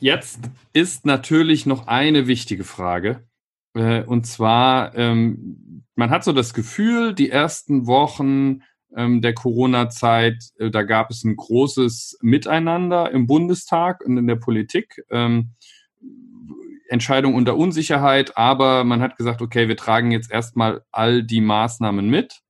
Jetzt 0.00 0.40
ist 0.72 1.06
natürlich 1.06 1.66
noch 1.66 1.86
eine 1.86 2.26
wichtige 2.26 2.64
Frage. 2.64 3.26
Äh, 3.74 4.04
und 4.04 4.26
zwar, 4.26 4.94
ähm, 4.96 5.84
man 5.94 6.10
hat 6.10 6.24
so 6.24 6.32
das 6.32 6.54
Gefühl, 6.54 7.14
die 7.14 7.30
ersten 7.30 7.86
Wochen 7.86 8.62
ähm, 8.96 9.20
der 9.20 9.34
Corona-Zeit, 9.34 10.36
äh, 10.58 10.70
da 10.70 10.82
gab 10.82 11.10
es 11.10 11.24
ein 11.24 11.36
großes 11.36 12.18
Miteinander 12.22 13.10
im 13.10 13.26
Bundestag 13.26 14.04
und 14.04 14.16
in 14.16 14.26
der 14.26 14.36
Politik. 14.36 15.02
Ähm, 15.10 15.54
Entscheidung 16.88 17.34
unter 17.34 17.56
Unsicherheit, 17.56 18.36
aber 18.38 18.82
man 18.84 19.02
hat 19.02 19.16
gesagt, 19.16 19.42
okay, 19.42 19.68
wir 19.68 19.76
tragen 19.76 20.10
jetzt 20.10 20.30
erstmal 20.30 20.82
all 20.90 21.22
die 21.22 21.42
Maßnahmen 21.42 22.08
mit 22.08 22.40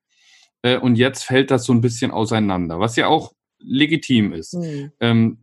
äh, 0.62 0.79
und 0.79 0.97
jetzt 0.97 1.25
fällt 1.25 1.51
das 1.51 1.64
so 1.64 1.73
ein 1.73 1.81
bisschen 1.81 2.11
auseinander, 2.11 2.81
was 2.81 2.97
ja 2.97 3.07
auch 3.07 3.33
legitim 3.61 4.33
ist. 4.33 4.55
Mhm. 4.55 4.92
Ähm, 5.01 5.38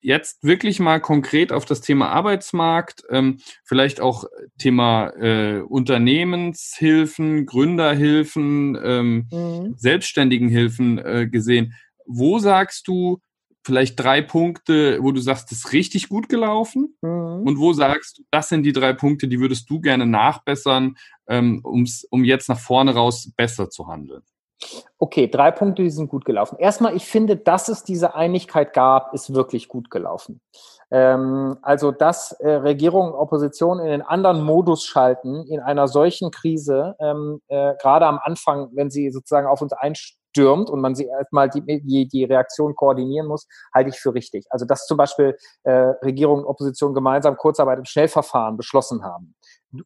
jetzt 0.00 0.42
wirklich 0.42 0.80
mal 0.80 1.00
konkret 1.00 1.52
auf 1.52 1.64
das 1.64 1.80
Thema 1.80 2.08
Arbeitsmarkt, 2.08 3.04
ähm, 3.10 3.38
vielleicht 3.64 4.00
auch 4.00 4.24
Thema 4.58 5.10
äh, 5.10 5.60
Unternehmenshilfen, 5.60 7.46
Gründerhilfen, 7.46 8.78
ähm, 8.82 9.28
mhm. 9.30 9.74
Selbstständigenhilfen 9.76 10.98
äh, 10.98 11.28
gesehen. 11.30 11.74
Wo 12.06 12.38
sagst 12.38 12.88
du, 12.88 13.20
vielleicht 13.62 14.00
drei 14.00 14.22
Punkte, 14.22 15.02
wo 15.02 15.12
du 15.12 15.20
sagst, 15.20 15.50
das 15.50 15.58
ist 15.58 15.72
richtig 15.72 16.08
gut 16.08 16.28
gelaufen? 16.28 16.96
Mhm. 17.02 17.42
Und 17.46 17.58
wo 17.58 17.72
sagst 17.72 18.18
du, 18.18 18.22
das 18.30 18.48
sind 18.48 18.62
die 18.62 18.72
drei 18.72 18.94
Punkte, 18.94 19.28
die 19.28 19.38
würdest 19.38 19.68
du 19.68 19.80
gerne 19.80 20.06
nachbessern, 20.06 20.96
ähm, 21.28 21.60
um 21.62 22.24
jetzt 22.24 22.48
nach 22.48 22.58
vorne 22.58 22.94
raus 22.94 23.30
besser 23.36 23.68
zu 23.68 23.86
handeln? 23.86 24.22
Okay, 24.98 25.28
drei 25.28 25.50
Punkte, 25.50 25.82
die 25.82 25.90
sind 25.90 26.08
gut 26.08 26.24
gelaufen. 26.24 26.56
Erstmal, 26.58 26.94
ich 26.94 27.06
finde, 27.06 27.36
dass 27.36 27.68
es 27.68 27.82
diese 27.84 28.14
Einigkeit 28.14 28.72
gab, 28.72 29.14
ist 29.14 29.32
wirklich 29.34 29.68
gut 29.68 29.90
gelaufen. 29.90 30.40
Ähm, 30.90 31.56
also, 31.62 31.92
dass 31.92 32.32
äh, 32.32 32.50
Regierung 32.50 33.08
und 33.08 33.14
Opposition 33.14 33.78
in 33.78 33.86
den 33.86 34.02
anderen 34.02 34.42
Modus 34.42 34.84
schalten 34.84 35.46
in 35.46 35.60
einer 35.60 35.88
solchen 35.88 36.30
Krise, 36.30 36.96
ähm, 36.98 37.40
äh, 37.48 37.74
gerade 37.80 38.06
am 38.06 38.18
Anfang, 38.22 38.70
wenn 38.74 38.90
sie 38.90 39.10
sozusagen 39.10 39.46
auf 39.46 39.62
uns 39.62 39.72
einstellen, 39.72 40.20
stürmt 40.30 40.70
und 40.70 40.80
man 40.80 40.94
sie 40.94 41.06
erstmal 41.06 41.48
die, 41.48 41.62
die, 41.82 42.08
die 42.08 42.24
Reaktion 42.24 42.74
koordinieren 42.74 43.26
muss, 43.26 43.46
halte 43.74 43.90
ich 43.90 43.98
für 43.98 44.14
richtig. 44.14 44.46
Also 44.50 44.64
dass 44.64 44.86
zum 44.86 44.96
Beispiel 44.96 45.36
äh, 45.64 45.70
Regierung 45.70 46.40
und 46.40 46.46
Opposition 46.46 46.94
gemeinsam 46.94 47.36
Kurzarbeit 47.36 47.78
im 47.78 47.84
Schnellverfahren 47.84 48.56
beschlossen 48.56 49.04
haben. 49.04 49.34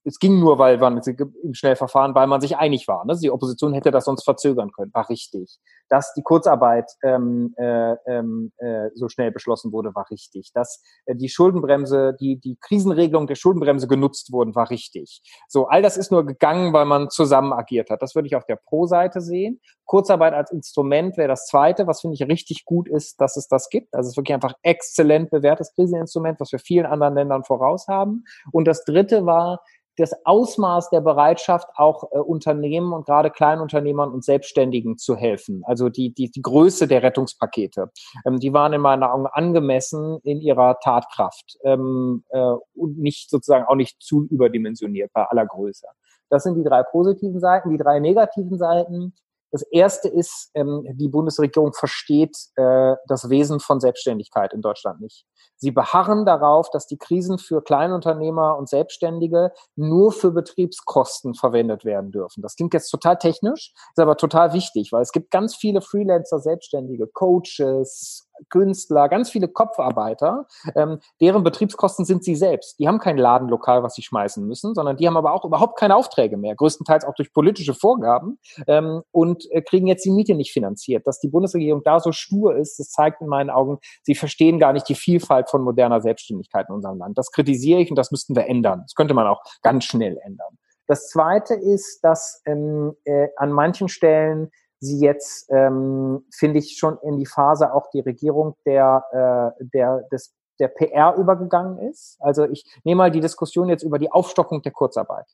Es 0.04 0.18
ging 0.18 0.40
nur, 0.40 0.58
weil 0.58 0.78
man 0.78 1.00
im 1.42 1.54
Schnellverfahren, 1.54 2.14
weil 2.14 2.26
man 2.26 2.40
sich 2.40 2.56
einig 2.56 2.88
war. 2.88 3.04
Ne? 3.04 3.16
Die 3.20 3.30
Opposition 3.30 3.74
hätte 3.74 3.90
das 3.90 4.06
sonst 4.06 4.24
verzögern 4.24 4.72
können, 4.72 4.92
war 4.94 5.08
richtig. 5.10 5.58
Dass 5.90 6.14
die 6.14 6.22
Kurzarbeit 6.22 6.90
ähm, 7.02 7.54
äh, 7.58 7.94
ähm, 8.06 8.52
äh, 8.56 8.88
so 8.94 9.08
schnell 9.08 9.30
beschlossen 9.30 9.72
wurde, 9.72 9.94
war 9.94 10.10
richtig. 10.10 10.52
Dass 10.54 10.82
äh, 11.04 11.14
die 11.14 11.28
Schuldenbremse, 11.28 12.16
die, 12.18 12.40
die 12.40 12.56
Krisenregelung 12.60 13.26
der 13.26 13.34
Schuldenbremse 13.34 13.86
genutzt 13.86 14.32
wurden, 14.32 14.54
war 14.54 14.70
richtig. 14.70 15.22
So, 15.48 15.66
all 15.66 15.82
das 15.82 15.98
ist 15.98 16.10
nur 16.10 16.24
gegangen, 16.24 16.72
weil 16.72 16.86
man 16.86 17.10
zusammen 17.10 17.52
agiert 17.52 17.90
hat. 17.90 18.00
Das 18.00 18.14
würde 18.14 18.26
ich 18.26 18.36
auf 18.36 18.46
der 18.46 18.56
Pro-Seite 18.56 19.20
sehen. 19.20 19.60
Kurzarbeit 19.84 20.32
als 20.32 20.50
Instrument 20.50 21.16
wäre 21.18 21.28
das 21.28 21.46
zweite, 21.46 21.86
was 21.86 22.00
finde 22.00 22.14
ich 22.14 22.26
richtig 22.26 22.64
gut 22.64 22.88
ist, 22.88 23.20
dass 23.20 23.36
es 23.36 23.48
das 23.48 23.68
gibt. 23.68 23.94
Also 23.94 24.08
es 24.08 24.12
ist 24.12 24.16
wirklich 24.16 24.34
einfach 24.34 24.54
exzellent 24.62 25.30
bewährtes 25.30 25.74
Kriseninstrument, 25.74 26.40
was 26.40 26.52
wir 26.52 26.58
vielen 26.58 26.86
anderen 26.86 27.14
Ländern 27.14 27.44
voraus 27.44 27.86
haben. 27.86 28.24
Und 28.50 28.66
das 28.66 28.84
dritte 28.84 29.26
war, 29.26 29.60
das 29.96 30.12
Ausmaß 30.24 30.90
der 30.90 31.00
Bereitschaft, 31.00 31.68
auch 31.76 32.10
äh, 32.12 32.18
Unternehmen 32.18 32.92
und 32.92 33.06
gerade 33.06 33.30
Kleinunternehmern 33.30 34.10
und 34.10 34.24
Selbstständigen 34.24 34.98
zu 34.98 35.16
helfen. 35.16 35.62
Also 35.64 35.88
die, 35.88 36.12
die, 36.12 36.30
die 36.30 36.42
Größe 36.42 36.88
der 36.88 37.02
Rettungspakete, 37.02 37.90
ähm, 38.26 38.40
die 38.40 38.52
waren 38.52 38.72
in 38.72 38.80
meinen 38.80 39.02
Augen 39.02 39.26
angemessen 39.26 40.18
in 40.22 40.40
ihrer 40.40 40.78
Tatkraft 40.80 41.58
ähm, 41.64 42.24
äh, 42.30 42.54
und 42.74 42.98
nicht 42.98 43.30
sozusagen 43.30 43.66
auch 43.66 43.76
nicht 43.76 44.02
zu 44.02 44.26
überdimensioniert 44.30 45.10
bei 45.12 45.24
aller 45.24 45.46
Größe. 45.46 45.86
Das 46.30 46.42
sind 46.42 46.56
die 46.56 46.64
drei 46.64 46.82
positiven 46.82 47.38
Seiten. 47.38 47.70
Die 47.70 47.78
drei 47.78 48.00
negativen 48.00 48.58
Seiten 48.58 49.14
das 49.54 49.62
erste 49.70 50.08
ist, 50.08 50.50
ähm, 50.54 50.84
die 50.94 51.06
Bundesregierung 51.06 51.72
versteht 51.74 52.36
äh, 52.56 52.96
das 53.06 53.30
Wesen 53.30 53.60
von 53.60 53.78
Selbstständigkeit 53.78 54.52
in 54.52 54.62
Deutschland 54.62 55.00
nicht. 55.00 55.26
Sie 55.54 55.70
beharren 55.70 56.26
darauf, 56.26 56.70
dass 56.70 56.88
die 56.88 56.98
Krisen 56.98 57.38
für 57.38 57.62
Kleinunternehmer 57.62 58.58
und 58.58 58.68
Selbstständige 58.68 59.52
nur 59.76 60.10
für 60.10 60.32
Betriebskosten 60.32 61.34
verwendet 61.34 61.84
werden 61.84 62.10
dürfen. 62.10 62.42
Das 62.42 62.56
klingt 62.56 62.74
jetzt 62.74 62.90
total 62.90 63.16
technisch, 63.16 63.72
ist 63.90 64.00
aber 64.00 64.16
total 64.16 64.54
wichtig, 64.54 64.90
weil 64.90 65.02
es 65.02 65.12
gibt 65.12 65.30
ganz 65.30 65.54
viele 65.54 65.80
Freelancer, 65.82 66.40
Selbstständige, 66.40 67.06
Coaches, 67.06 68.26
Künstler, 68.50 69.08
ganz 69.08 69.30
viele 69.30 69.48
Kopfarbeiter, 69.48 70.46
ähm, 70.74 70.98
deren 71.20 71.44
Betriebskosten 71.44 72.04
sind 72.04 72.24
sie 72.24 72.34
selbst. 72.34 72.78
Die 72.78 72.88
haben 72.88 72.98
kein 72.98 73.16
Ladenlokal, 73.16 73.82
was 73.82 73.94
sie 73.94 74.02
schmeißen 74.02 74.46
müssen, 74.46 74.74
sondern 74.74 74.96
die 74.96 75.06
haben 75.06 75.16
aber 75.16 75.32
auch 75.32 75.44
überhaupt 75.44 75.78
keine 75.78 75.96
Aufträge 75.96 76.36
mehr, 76.36 76.54
größtenteils 76.54 77.04
auch 77.04 77.14
durch 77.14 77.32
politische 77.32 77.74
Vorgaben 77.74 78.38
ähm, 78.66 79.02
und 79.10 79.50
äh, 79.50 79.62
kriegen 79.62 79.86
jetzt 79.86 80.04
die 80.04 80.10
Miete 80.10 80.34
nicht 80.34 80.52
finanziert. 80.52 81.06
Dass 81.06 81.20
die 81.20 81.28
Bundesregierung 81.28 81.82
da 81.84 82.00
so 82.00 82.12
stur 82.12 82.56
ist, 82.56 82.78
das 82.78 82.90
zeigt 82.90 83.20
in 83.20 83.28
meinen 83.28 83.50
Augen, 83.50 83.78
sie 84.02 84.14
verstehen 84.14 84.58
gar 84.58 84.72
nicht 84.72 84.88
die 84.88 84.94
Vielfalt 84.94 85.50
von 85.50 85.62
moderner 85.62 86.00
Selbstständigkeit 86.00 86.66
in 86.68 86.74
unserem 86.74 86.98
Land. 86.98 87.18
Das 87.18 87.30
kritisiere 87.30 87.80
ich 87.80 87.90
und 87.90 87.96
das 87.96 88.10
müssten 88.10 88.34
wir 88.36 88.46
ändern. 88.46 88.82
Das 88.82 88.94
könnte 88.94 89.14
man 89.14 89.26
auch 89.26 89.42
ganz 89.62 89.84
schnell 89.84 90.18
ändern. 90.24 90.58
Das 90.86 91.08
Zweite 91.08 91.54
ist, 91.54 92.00
dass 92.02 92.42
ähm, 92.44 92.94
äh, 93.04 93.28
an 93.36 93.52
manchen 93.52 93.88
Stellen 93.88 94.50
sie 94.84 95.00
jetzt, 95.00 95.50
ähm, 95.50 96.24
finde 96.32 96.58
ich, 96.58 96.76
schon 96.78 96.98
in 97.02 97.16
die 97.16 97.26
Phase 97.26 97.72
auch 97.74 97.88
die 97.90 98.00
Regierung 98.00 98.56
der, 98.66 99.54
äh, 99.58 99.64
der, 99.72 100.02
des, 100.12 100.34
der 100.60 100.68
PR 100.68 101.14
übergegangen 101.16 101.78
ist. 101.90 102.16
Also 102.20 102.44
ich 102.44 102.64
nehme 102.84 102.98
mal 102.98 103.10
die 103.10 103.20
Diskussion 103.20 103.68
jetzt 103.68 103.82
über 103.82 103.98
die 103.98 104.12
Aufstockung 104.12 104.62
der 104.62 104.72
Kurzarbeit. 104.72 105.26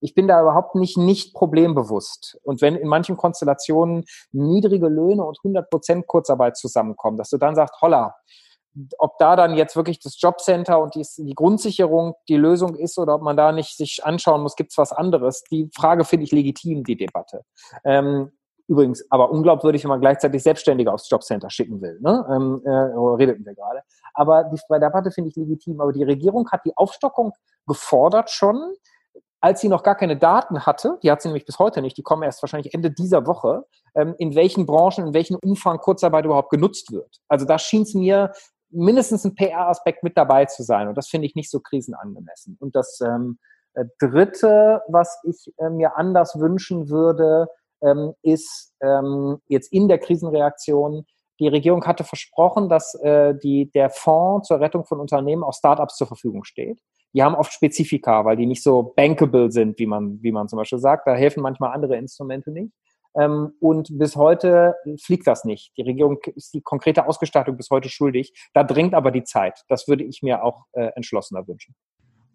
Ich 0.00 0.14
bin 0.14 0.28
da 0.28 0.42
überhaupt 0.42 0.74
nicht 0.74 0.96
nicht 0.96 1.34
problembewusst. 1.34 2.38
Und 2.42 2.60
wenn 2.60 2.76
in 2.76 2.88
manchen 2.88 3.16
Konstellationen 3.16 4.04
niedrige 4.32 4.88
Löhne 4.88 5.24
und 5.24 5.38
100 5.38 5.70
Prozent 5.70 6.06
Kurzarbeit 6.06 6.56
zusammenkommen, 6.56 7.16
dass 7.16 7.30
du 7.30 7.38
dann 7.38 7.54
sagst, 7.54 7.80
holla, 7.80 8.14
ob 8.98 9.18
da 9.18 9.36
dann 9.36 9.56
jetzt 9.56 9.76
wirklich 9.76 10.00
das 10.00 10.20
Jobcenter 10.20 10.80
und 10.80 10.94
die, 10.94 11.06
die, 11.18 11.34
Grundsicherung 11.34 12.14
die 12.28 12.36
Lösung 12.36 12.74
ist 12.74 12.98
oder 12.98 13.14
ob 13.14 13.22
man 13.22 13.36
da 13.36 13.52
nicht 13.52 13.76
sich 13.76 14.04
anschauen 14.04 14.42
muss, 14.42 14.56
gibt 14.56 14.72
es 14.72 14.78
was 14.78 14.92
anderes. 14.92 15.42
Die 15.50 15.70
Frage 15.74 16.04
finde 16.04 16.24
ich 16.24 16.32
legitim, 16.32 16.84
die 16.84 16.96
Debatte. 16.96 17.42
Ähm, 17.84 18.32
Übrigens, 18.68 19.04
aber 19.10 19.30
unglaubwürdig, 19.30 19.84
wenn 19.84 19.90
man 19.90 20.00
gleichzeitig 20.00 20.42
Selbstständige 20.42 20.92
aufs 20.92 21.08
Jobcenter 21.08 21.50
schicken 21.50 21.80
will. 21.80 21.98
Ne? 22.00 22.26
Ähm, 22.30 22.62
äh, 22.64 22.70
redeten 22.70 23.44
wir 23.46 23.54
gerade. 23.54 23.82
Aber 24.14 24.44
die 24.44 24.60
Debatte 24.70 25.10
finde 25.10 25.30
ich 25.30 25.36
legitim. 25.36 25.80
Aber 25.80 25.92
die 25.92 26.02
Regierung 26.02 26.50
hat 26.50 26.64
die 26.64 26.76
Aufstockung 26.76 27.32
gefordert 27.66 28.30
schon, 28.30 28.74
als 29.40 29.60
sie 29.60 29.68
noch 29.68 29.82
gar 29.82 29.94
keine 29.94 30.16
Daten 30.16 30.66
hatte, 30.66 30.98
die 31.02 31.10
hat 31.10 31.22
sie 31.22 31.28
nämlich 31.28 31.44
bis 31.44 31.58
heute 31.58 31.82
nicht, 31.82 31.96
die 31.96 32.02
kommen 32.02 32.22
erst 32.22 32.42
wahrscheinlich 32.42 32.74
Ende 32.74 32.90
dieser 32.90 33.26
Woche, 33.26 33.64
ähm, 33.94 34.14
in 34.18 34.34
welchen 34.34 34.66
Branchen, 34.66 35.08
in 35.08 35.14
welchem 35.14 35.36
Umfang 35.36 35.78
Kurzarbeit 35.78 36.24
überhaupt 36.24 36.50
genutzt 36.50 36.90
wird. 36.90 37.20
Also 37.28 37.46
da 37.46 37.58
schien 37.58 37.82
es 37.82 37.94
mir 37.94 38.32
mindestens 38.70 39.24
ein 39.24 39.34
PR-Aspekt 39.34 40.02
mit 40.02 40.16
dabei 40.16 40.46
zu 40.46 40.62
sein. 40.62 40.88
Und 40.88 40.96
das 40.96 41.08
finde 41.08 41.26
ich 41.26 41.34
nicht 41.34 41.50
so 41.50 41.60
krisenangemessen. 41.60 42.56
Und 42.58 42.74
das 42.74 43.00
ähm, 43.00 43.38
äh, 43.74 43.84
Dritte, 43.98 44.82
was 44.88 45.20
ich 45.24 45.52
äh, 45.58 45.70
mir 45.70 45.96
anders 45.96 46.38
wünschen 46.40 46.88
würde, 46.88 47.46
ähm, 47.82 48.12
ist 48.22 48.74
ähm, 48.82 49.38
jetzt 49.48 49.72
in 49.72 49.88
der 49.88 49.98
Krisenreaktion, 49.98 51.06
die 51.38 51.48
Regierung 51.48 51.84
hatte 51.84 52.04
versprochen, 52.04 52.68
dass 52.68 52.94
äh, 52.94 53.34
die, 53.42 53.70
der 53.70 53.90
Fonds 53.90 54.48
zur 54.48 54.60
Rettung 54.60 54.84
von 54.84 55.00
Unternehmen 55.00 55.44
auch 55.44 55.52
Startups 55.52 55.96
zur 55.96 56.06
Verfügung 56.06 56.44
steht. 56.44 56.80
Die 57.12 57.22
haben 57.22 57.34
oft 57.34 57.52
Spezifika, 57.52 58.24
weil 58.24 58.36
die 58.36 58.46
nicht 58.46 58.62
so 58.62 58.94
bankable 58.96 59.50
sind, 59.50 59.78
wie 59.78 59.86
man, 59.86 60.22
wie 60.22 60.32
man 60.32 60.48
zum 60.48 60.58
Beispiel 60.58 60.78
sagt. 60.78 61.06
Da 61.06 61.14
helfen 61.14 61.42
manchmal 61.42 61.72
andere 61.72 61.96
Instrumente 61.96 62.50
nicht. 62.50 62.72
Ähm, 63.18 63.52
und 63.60 63.88
bis 63.98 64.16
heute 64.16 64.74
fliegt 65.02 65.26
das 65.26 65.44
nicht. 65.44 65.72
Die 65.76 65.82
Regierung 65.82 66.18
ist 66.34 66.52
die 66.54 66.60
konkrete 66.60 67.06
Ausgestattung 67.06 67.56
bis 67.56 67.70
heute 67.70 67.88
schuldig. 67.88 68.32
Da 68.52 68.64
dringt 68.64 68.94
aber 68.94 69.10
die 69.10 69.24
Zeit. 69.24 69.62
Das 69.68 69.88
würde 69.88 70.04
ich 70.04 70.22
mir 70.22 70.42
auch 70.42 70.64
äh, 70.72 70.90
entschlossener 70.94 71.46
wünschen. 71.46 71.74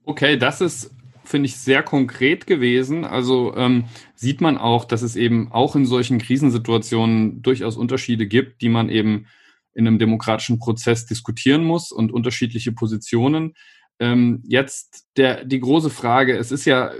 Okay, 0.06 0.38
das 0.38 0.62
ist 0.62 0.92
finde 1.24 1.48
ich, 1.48 1.58
sehr 1.58 1.84
konkret 1.84 2.48
gewesen. 2.48 3.06
Also 3.06 3.56
ähm, 3.56 3.86
sieht 4.16 4.42
man 4.42 4.58
auch, 4.58 4.86
dass 4.86 5.02
es 5.02 5.16
eben 5.16 5.52
auch 5.52 5.76
in 5.76 5.86
solchen 5.86 6.20
Krisensituationen 6.20 7.42
durchaus 7.42 7.78
Unterschiede 7.78 8.28
gibt, 8.28 8.62
die 8.62 8.70
man 8.70 8.90
eben 8.90 9.28
in 9.74 9.88
einem 9.88 10.00
demokratischen 10.00 10.60
Prozess 10.60 11.06
diskutieren 11.06 11.64
muss 11.64 11.92
und 11.92 12.12
unterschiedliche 12.12 12.72
Positionen. 12.72 13.54
Ähm, 14.00 14.44
jetzt 14.48 15.08
der, 15.18 15.46
die 15.46 15.60
große 15.60 15.90
Frage, 15.90 16.38
es 16.38 16.52
ist 16.52 16.66
ja 16.66 16.92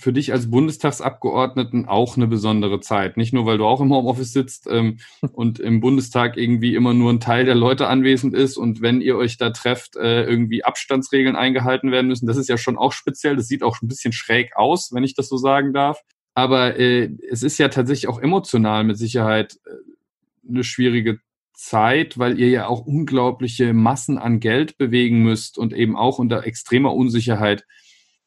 für 0.00 0.12
dich 0.12 0.32
als 0.32 0.48
Bundestagsabgeordneten 0.48 1.86
auch 1.86 2.16
eine 2.16 2.28
besondere 2.28 2.78
Zeit. 2.80 3.16
Nicht 3.16 3.32
nur, 3.32 3.46
weil 3.46 3.58
du 3.58 3.66
auch 3.66 3.80
im 3.80 3.92
Homeoffice 3.92 4.32
sitzt 4.32 4.68
ähm, 4.70 4.98
und 5.32 5.58
im 5.58 5.80
Bundestag 5.80 6.36
irgendwie 6.36 6.76
immer 6.76 6.94
nur 6.94 7.12
ein 7.12 7.18
Teil 7.18 7.44
der 7.44 7.56
Leute 7.56 7.88
anwesend 7.88 8.32
ist 8.32 8.56
und 8.56 8.80
wenn 8.80 9.00
ihr 9.00 9.16
euch 9.16 9.38
da 9.38 9.50
trefft, 9.50 9.96
äh, 9.96 10.24
irgendwie 10.24 10.64
Abstandsregeln 10.64 11.34
eingehalten 11.34 11.90
werden 11.90 12.06
müssen. 12.06 12.28
Das 12.28 12.36
ist 12.36 12.48
ja 12.48 12.56
schon 12.56 12.78
auch 12.78 12.92
speziell. 12.92 13.34
Das 13.34 13.48
sieht 13.48 13.64
auch 13.64 13.82
ein 13.82 13.88
bisschen 13.88 14.12
schräg 14.12 14.56
aus, 14.56 14.90
wenn 14.92 15.02
ich 15.02 15.14
das 15.14 15.28
so 15.28 15.36
sagen 15.36 15.72
darf. 15.72 16.00
Aber 16.34 16.78
äh, 16.78 17.10
es 17.28 17.42
ist 17.42 17.58
ja 17.58 17.68
tatsächlich 17.68 18.06
auch 18.06 18.20
emotional 18.20 18.84
mit 18.84 18.96
Sicherheit 18.96 19.58
äh, 19.66 20.48
eine 20.48 20.62
schwierige 20.62 21.18
Zeit, 21.54 22.18
weil 22.18 22.38
ihr 22.38 22.50
ja 22.50 22.68
auch 22.68 22.86
unglaubliche 22.86 23.72
Massen 23.72 24.16
an 24.16 24.38
Geld 24.38 24.78
bewegen 24.78 25.24
müsst 25.24 25.58
und 25.58 25.72
eben 25.72 25.96
auch 25.96 26.20
unter 26.20 26.46
extremer 26.46 26.94
Unsicherheit 26.94 27.64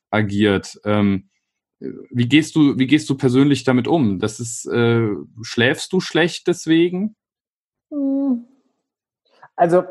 agiert. 0.09 0.77
Ähm, 0.83 1.29
wie 2.09 2.27
gehst 2.27 2.55
du, 2.55 2.77
wie 2.77 2.87
gehst 2.87 3.09
du 3.09 3.17
persönlich 3.17 3.63
damit 3.63 3.87
um? 3.87 4.19
Das 4.19 4.39
ist, 4.39 4.65
äh, 4.67 5.09
schläfst 5.41 5.91
du 5.93 5.99
schlecht 5.99 6.47
deswegen? 6.47 7.15
Hm. 7.91 8.45
Also, 9.55 9.83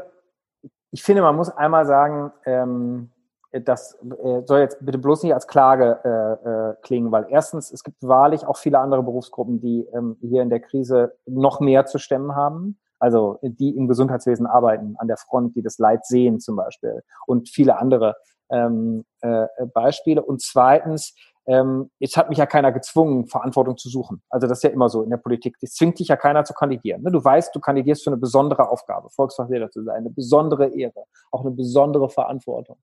ich 0.92 1.02
finde, 1.02 1.22
man 1.22 1.36
muss 1.36 1.50
einmal 1.50 1.86
sagen, 1.86 2.32
ähm, 2.44 3.10
das 3.52 3.98
äh, 4.22 4.42
soll 4.46 4.60
jetzt 4.60 4.78
bitte 4.84 4.98
bloß 4.98 5.24
nicht 5.24 5.34
als 5.34 5.48
Klage 5.48 5.98
äh, 6.04 6.48
äh, 6.70 6.74
klingen, 6.82 7.10
weil 7.10 7.26
erstens, 7.30 7.72
es 7.72 7.82
gibt 7.82 8.02
wahrlich 8.02 8.46
auch 8.46 8.56
viele 8.56 8.78
andere 8.78 9.02
Berufsgruppen, 9.02 9.60
die 9.60 9.86
ähm, 9.92 10.16
hier 10.20 10.42
in 10.42 10.50
der 10.50 10.60
Krise 10.60 11.16
noch 11.26 11.60
mehr 11.60 11.86
zu 11.86 11.98
stemmen 11.98 12.34
haben. 12.34 12.78
Also 13.00 13.38
die 13.42 13.76
im 13.76 13.88
Gesundheitswesen 13.88 14.46
arbeiten, 14.46 14.94
an 14.98 15.08
der 15.08 15.16
Front, 15.16 15.56
die 15.56 15.62
das 15.62 15.78
Leid 15.78 16.04
sehen 16.04 16.38
zum 16.38 16.54
Beispiel 16.54 17.02
und 17.26 17.48
viele 17.48 17.78
andere 17.78 18.14
ähm, 18.50 19.04
äh, 19.22 19.46
Beispiele. 19.72 20.22
Und 20.22 20.42
zweitens, 20.42 21.14
ähm, 21.50 21.90
jetzt 21.98 22.16
hat 22.16 22.28
mich 22.28 22.38
ja 22.38 22.46
keiner 22.46 22.70
gezwungen, 22.70 23.26
Verantwortung 23.26 23.76
zu 23.76 23.88
suchen. 23.88 24.22
Also 24.30 24.46
das 24.46 24.58
ist 24.58 24.62
ja 24.62 24.70
immer 24.70 24.88
so 24.88 25.02
in 25.02 25.10
der 25.10 25.16
Politik. 25.16 25.56
Es 25.60 25.74
zwingt 25.74 25.98
dich 25.98 26.06
ja 26.06 26.14
keiner 26.16 26.44
zu 26.44 26.54
kandidieren. 26.54 27.02
Ne? 27.02 27.10
Du 27.10 27.24
weißt, 27.24 27.52
du 27.52 27.58
kandidierst 27.58 28.04
für 28.04 28.10
eine 28.10 28.18
besondere 28.18 28.68
Aufgabe, 28.68 29.10
Volksvertreter 29.10 29.68
zu 29.68 29.82
sein, 29.82 29.96
eine 29.96 30.10
besondere 30.10 30.68
Ehre, 30.68 31.06
auch 31.32 31.40
eine 31.40 31.50
besondere 31.50 32.08
Verantwortung. 32.08 32.76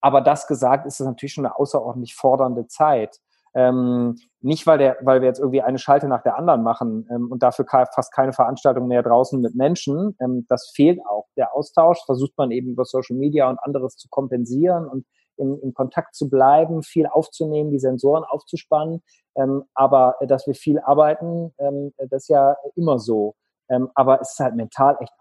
Aber 0.00 0.20
das 0.20 0.46
gesagt, 0.46 0.86
ist 0.86 1.00
es 1.00 1.06
natürlich 1.06 1.32
schon 1.32 1.46
eine 1.46 1.58
außerordentlich 1.58 2.14
fordernde 2.14 2.68
Zeit. 2.68 3.18
Ähm, 3.54 4.16
nicht, 4.40 4.68
weil, 4.68 4.78
der, 4.78 4.98
weil 5.02 5.20
wir 5.20 5.28
jetzt 5.28 5.40
irgendwie 5.40 5.62
eine 5.62 5.78
Schalte 5.78 6.06
nach 6.06 6.22
der 6.22 6.38
anderen 6.38 6.62
machen 6.62 7.08
ähm, 7.10 7.28
und 7.30 7.42
dafür 7.42 7.66
fast 7.68 8.12
keine 8.12 8.32
Veranstaltung 8.32 8.86
mehr 8.86 9.02
draußen 9.02 9.40
mit 9.40 9.56
Menschen. 9.56 10.16
Ähm, 10.20 10.46
das 10.48 10.70
fehlt 10.74 11.00
auch. 11.06 11.26
Der 11.36 11.54
Austausch 11.54 12.04
versucht 12.06 12.32
man 12.38 12.52
eben 12.52 12.68
über 12.68 12.84
Social 12.84 13.16
Media 13.16 13.50
und 13.50 13.58
anderes 13.58 13.96
zu 13.96 14.08
kompensieren 14.08 14.86
und 14.86 15.04
in, 15.42 15.58
in 15.60 15.74
Kontakt 15.74 16.14
zu 16.14 16.30
bleiben, 16.30 16.82
viel 16.82 17.06
aufzunehmen, 17.06 17.70
die 17.70 17.78
Sensoren 17.78 18.24
aufzuspannen. 18.24 19.02
Ähm, 19.34 19.64
aber 19.74 20.16
äh, 20.20 20.26
dass 20.26 20.46
wir 20.46 20.54
viel 20.54 20.78
arbeiten, 20.78 21.52
ähm, 21.58 21.92
das 21.98 22.22
ist 22.22 22.28
ja 22.28 22.56
immer 22.76 22.98
so. 22.98 23.34
Ähm, 23.68 23.90
aber 23.94 24.20
es 24.20 24.32
ist 24.32 24.40
halt 24.40 24.54
mental 24.54 24.96
echt 25.00 25.12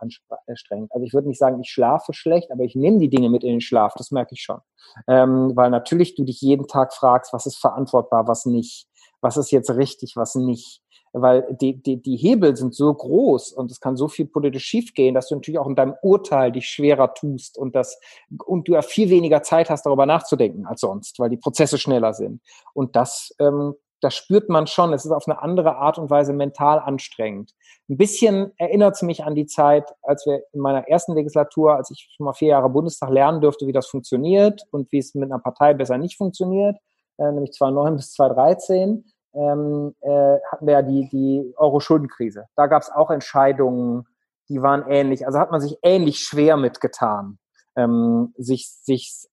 anstrengend. 0.47 0.91
Also 0.91 1.05
ich 1.05 1.13
würde 1.13 1.27
nicht 1.27 1.39
sagen, 1.39 1.61
ich 1.61 1.69
schlafe 1.69 2.13
schlecht, 2.13 2.51
aber 2.51 2.63
ich 2.63 2.75
nehme 2.75 2.99
die 2.99 3.09
Dinge 3.09 3.29
mit 3.29 3.43
in 3.43 3.51
den 3.51 3.61
Schlaf, 3.61 3.93
das 3.95 4.11
merke 4.11 4.33
ich 4.33 4.41
schon. 4.41 4.59
Ähm, 5.07 5.51
weil 5.55 5.69
natürlich 5.69 6.15
du 6.15 6.23
dich 6.23 6.41
jeden 6.41 6.67
Tag 6.67 6.93
fragst, 6.93 7.33
was 7.33 7.45
ist 7.45 7.57
verantwortbar, 7.57 8.27
was 8.27 8.45
nicht, 8.45 8.87
was 9.21 9.37
ist 9.37 9.51
jetzt 9.51 9.71
richtig, 9.71 10.15
was 10.15 10.35
nicht. 10.35 10.81
Weil 11.13 11.57
die, 11.59 11.81
die, 11.81 12.01
die 12.01 12.15
Hebel 12.15 12.55
sind 12.55 12.73
so 12.73 12.93
groß 12.93 13.51
und 13.51 13.69
es 13.69 13.79
kann 13.79 13.97
so 13.97 14.07
viel 14.07 14.27
politisch 14.27 14.63
schiefgehen, 14.63 15.13
dass 15.13 15.27
du 15.27 15.35
natürlich 15.35 15.59
auch 15.59 15.67
in 15.67 15.75
deinem 15.75 15.95
Urteil 16.01 16.51
dich 16.51 16.67
schwerer 16.67 17.13
tust 17.13 17.57
und 17.57 17.75
das 17.75 17.99
und 18.45 18.67
du 18.67 18.73
ja 18.73 18.81
viel 18.81 19.09
weniger 19.09 19.43
Zeit 19.43 19.69
hast, 19.69 19.85
darüber 19.85 20.05
nachzudenken 20.05 20.65
als 20.65 20.81
sonst, 20.81 21.19
weil 21.19 21.29
die 21.29 21.37
Prozesse 21.37 21.77
schneller 21.77 22.13
sind. 22.13 22.41
Und 22.73 22.95
das 22.95 23.35
ähm, 23.39 23.75
das 24.01 24.15
spürt 24.15 24.49
man 24.49 24.67
schon. 24.67 24.93
Es 24.93 25.05
ist 25.05 25.11
auf 25.11 25.27
eine 25.27 25.41
andere 25.41 25.77
Art 25.77 25.97
und 25.97 26.09
Weise 26.09 26.33
mental 26.33 26.79
anstrengend. 26.79 27.53
Ein 27.89 27.97
bisschen 27.97 28.51
erinnert 28.57 28.95
es 28.95 29.01
mich 29.03 29.23
an 29.23 29.35
die 29.35 29.45
Zeit, 29.45 29.93
als 30.01 30.25
wir 30.25 30.43
in 30.53 30.59
meiner 30.59 30.87
ersten 30.87 31.13
Legislatur, 31.13 31.75
als 31.75 31.91
ich 31.91 32.09
schon 32.15 32.25
mal 32.25 32.33
vier 32.33 32.49
Jahre 32.49 32.69
Bundestag 32.69 33.09
lernen 33.09 33.41
durfte, 33.41 33.67
wie 33.67 33.71
das 33.71 33.87
funktioniert 33.87 34.63
und 34.71 34.91
wie 34.91 34.97
es 34.97 35.13
mit 35.13 35.31
einer 35.31 35.39
Partei 35.39 35.73
besser 35.73 35.97
nicht 35.97 36.17
funktioniert, 36.17 36.77
äh, 37.17 37.31
nämlich 37.31 37.53
2009 37.53 37.95
bis 37.97 38.13
2013, 38.13 39.05
ähm, 39.33 39.95
äh, 40.01 40.37
hatten 40.51 40.65
wir 40.65 40.73
ja 40.73 40.81
die, 40.81 41.09
die 41.09 41.53
Euro-Schuldenkrise. 41.57 42.45
Da 42.55 42.67
gab 42.67 42.81
es 42.81 42.91
auch 42.91 43.09
Entscheidungen, 43.09 44.05
die 44.49 44.61
waren 44.61 44.85
ähnlich. 44.89 45.25
Also 45.25 45.39
hat 45.39 45.51
man 45.51 45.61
sich 45.61 45.77
ähnlich 45.83 46.19
schwer 46.19 46.57
mitgetan 46.57 47.39
ähm, 47.75 48.33
sich, 48.37 48.69
sich 48.69 49.27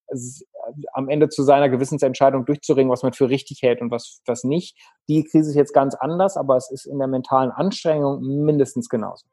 am 0.93 1.09
Ende 1.09 1.29
zu 1.29 1.43
seiner 1.43 1.69
Gewissensentscheidung 1.69 2.45
durchzuringen, 2.45 2.91
was 2.91 3.03
man 3.03 3.13
für 3.13 3.29
richtig 3.29 3.63
hält 3.63 3.81
und 3.81 3.91
was, 3.91 4.21
was 4.27 4.45
nicht. 4.45 4.77
Die 5.09 5.25
Krise 5.25 5.51
ist 5.51 5.57
jetzt 5.57 5.75
ganz 5.75 5.95
anders, 5.95 6.37
aber 6.37 6.57
es 6.57 6.71
ist 6.71 6.87
in 6.87 6.99
der 6.99 7.09
mentalen 7.09 7.51
Anstrengung 7.51 8.21
mindestens 8.45 8.89
genauso. 8.89 9.27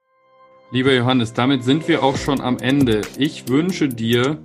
Lieber 0.71 0.93
Johannes, 0.93 1.34
damit 1.34 1.63
sind 1.63 1.88
wir 1.88 2.04
auch 2.04 2.15
schon 2.15 2.41
am 2.41 2.58
Ende. 2.58 3.01
Ich 3.17 3.47
wünsche 3.49 3.88
dir 3.88 4.39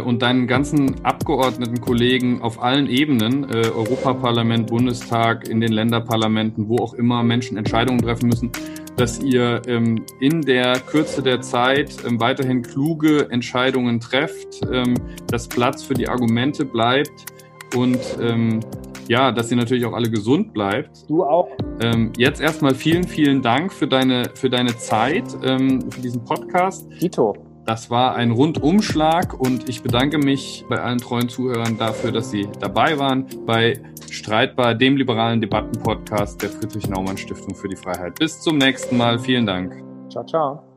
und 0.00 0.22
deinen 0.22 0.46
ganzen 0.46 1.04
Abgeordnetenkollegen 1.04 2.40
auf 2.40 2.62
allen 2.62 2.88
Ebenen, 2.88 3.44
äh, 3.50 3.68
Europaparlament, 3.68 4.68
Bundestag, 4.68 5.48
in 5.48 5.60
den 5.60 5.72
Länderparlamenten, 5.72 6.68
wo 6.68 6.78
auch 6.78 6.94
immer 6.94 7.22
Menschen 7.22 7.56
Entscheidungen 7.56 8.00
treffen 8.00 8.28
müssen, 8.28 8.52
dass 8.96 9.20
ihr 9.20 9.62
ähm, 9.66 10.04
in 10.20 10.42
der 10.42 10.78
Kürze 10.80 11.22
der 11.22 11.40
Zeit 11.40 11.96
ähm, 12.06 12.20
weiterhin 12.20 12.62
kluge 12.62 13.28
Entscheidungen 13.30 14.00
trefft, 14.00 14.60
ähm, 14.70 14.94
dass 15.28 15.48
Platz 15.48 15.82
für 15.82 15.94
die 15.94 16.08
Argumente 16.08 16.64
bleibt 16.64 17.26
und 17.74 17.98
ähm, 18.20 18.60
ja, 19.08 19.32
dass 19.32 19.50
ihr 19.50 19.56
natürlich 19.56 19.84
auch 19.84 19.94
alle 19.94 20.10
gesund 20.10 20.52
bleibt. 20.52 21.08
Du 21.08 21.24
auch. 21.24 21.48
Ähm, 21.80 22.12
jetzt 22.16 22.40
erstmal 22.40 22.74
vielen, 22.74 23.04
vielen 23.04 23.42
Dank 23.42 23.72
für 23.72 23.88
deine, 23.88 24.30
für 24.34 24.48
deine 24.48 24.76
Zeit, 24.76 25.24
ähm, 25.42 25.90
für 25.90 26.00
diesen 26.00 26.24
Podcast. 26.24 26.88
Tito. 27.00 27.51
Das 27.64 27.90
war 27.90 28.16
ein 28.16 28.32
Rundumschlag 28.32 29.38
und 29.38 29.68
ich 29.68 29.82
bedanke 29.82 30.18
mich 30.18 30.64
bei 30.68 30.80
allen 30.80 30.98
treuen 30.98 31.28
Zuhörern 31.28 31.78
dafür, 31.78 32.10
dass 32.10 32.30
sie 32.30 32.48
dabei 32.58 32.98
waren 32.98 33.26
bei 33.46 33.80
Streitbar, 34.10 34.74
dem 34.74 34.96
liberalen 34.96 35.40
Debattenpodcast 35.40 36.42
der 36.42 36.50
Friedrich 36.50 36.88
Naumann 36.88 37.16
Stiftung 37.16 37.54
für 37.54 37.68
die 37.68 37.76
Freiheit. 37.76 38.18
Bis 38.18 38.40
zum 38.40 38.58
nächsten 38.58 38.96
Mal. 38.96 39.18
Vielen 39.18 39.46
Dank. 39.46 39.74
Ciao, 40.10 40.24
ciao. 40.26 40.71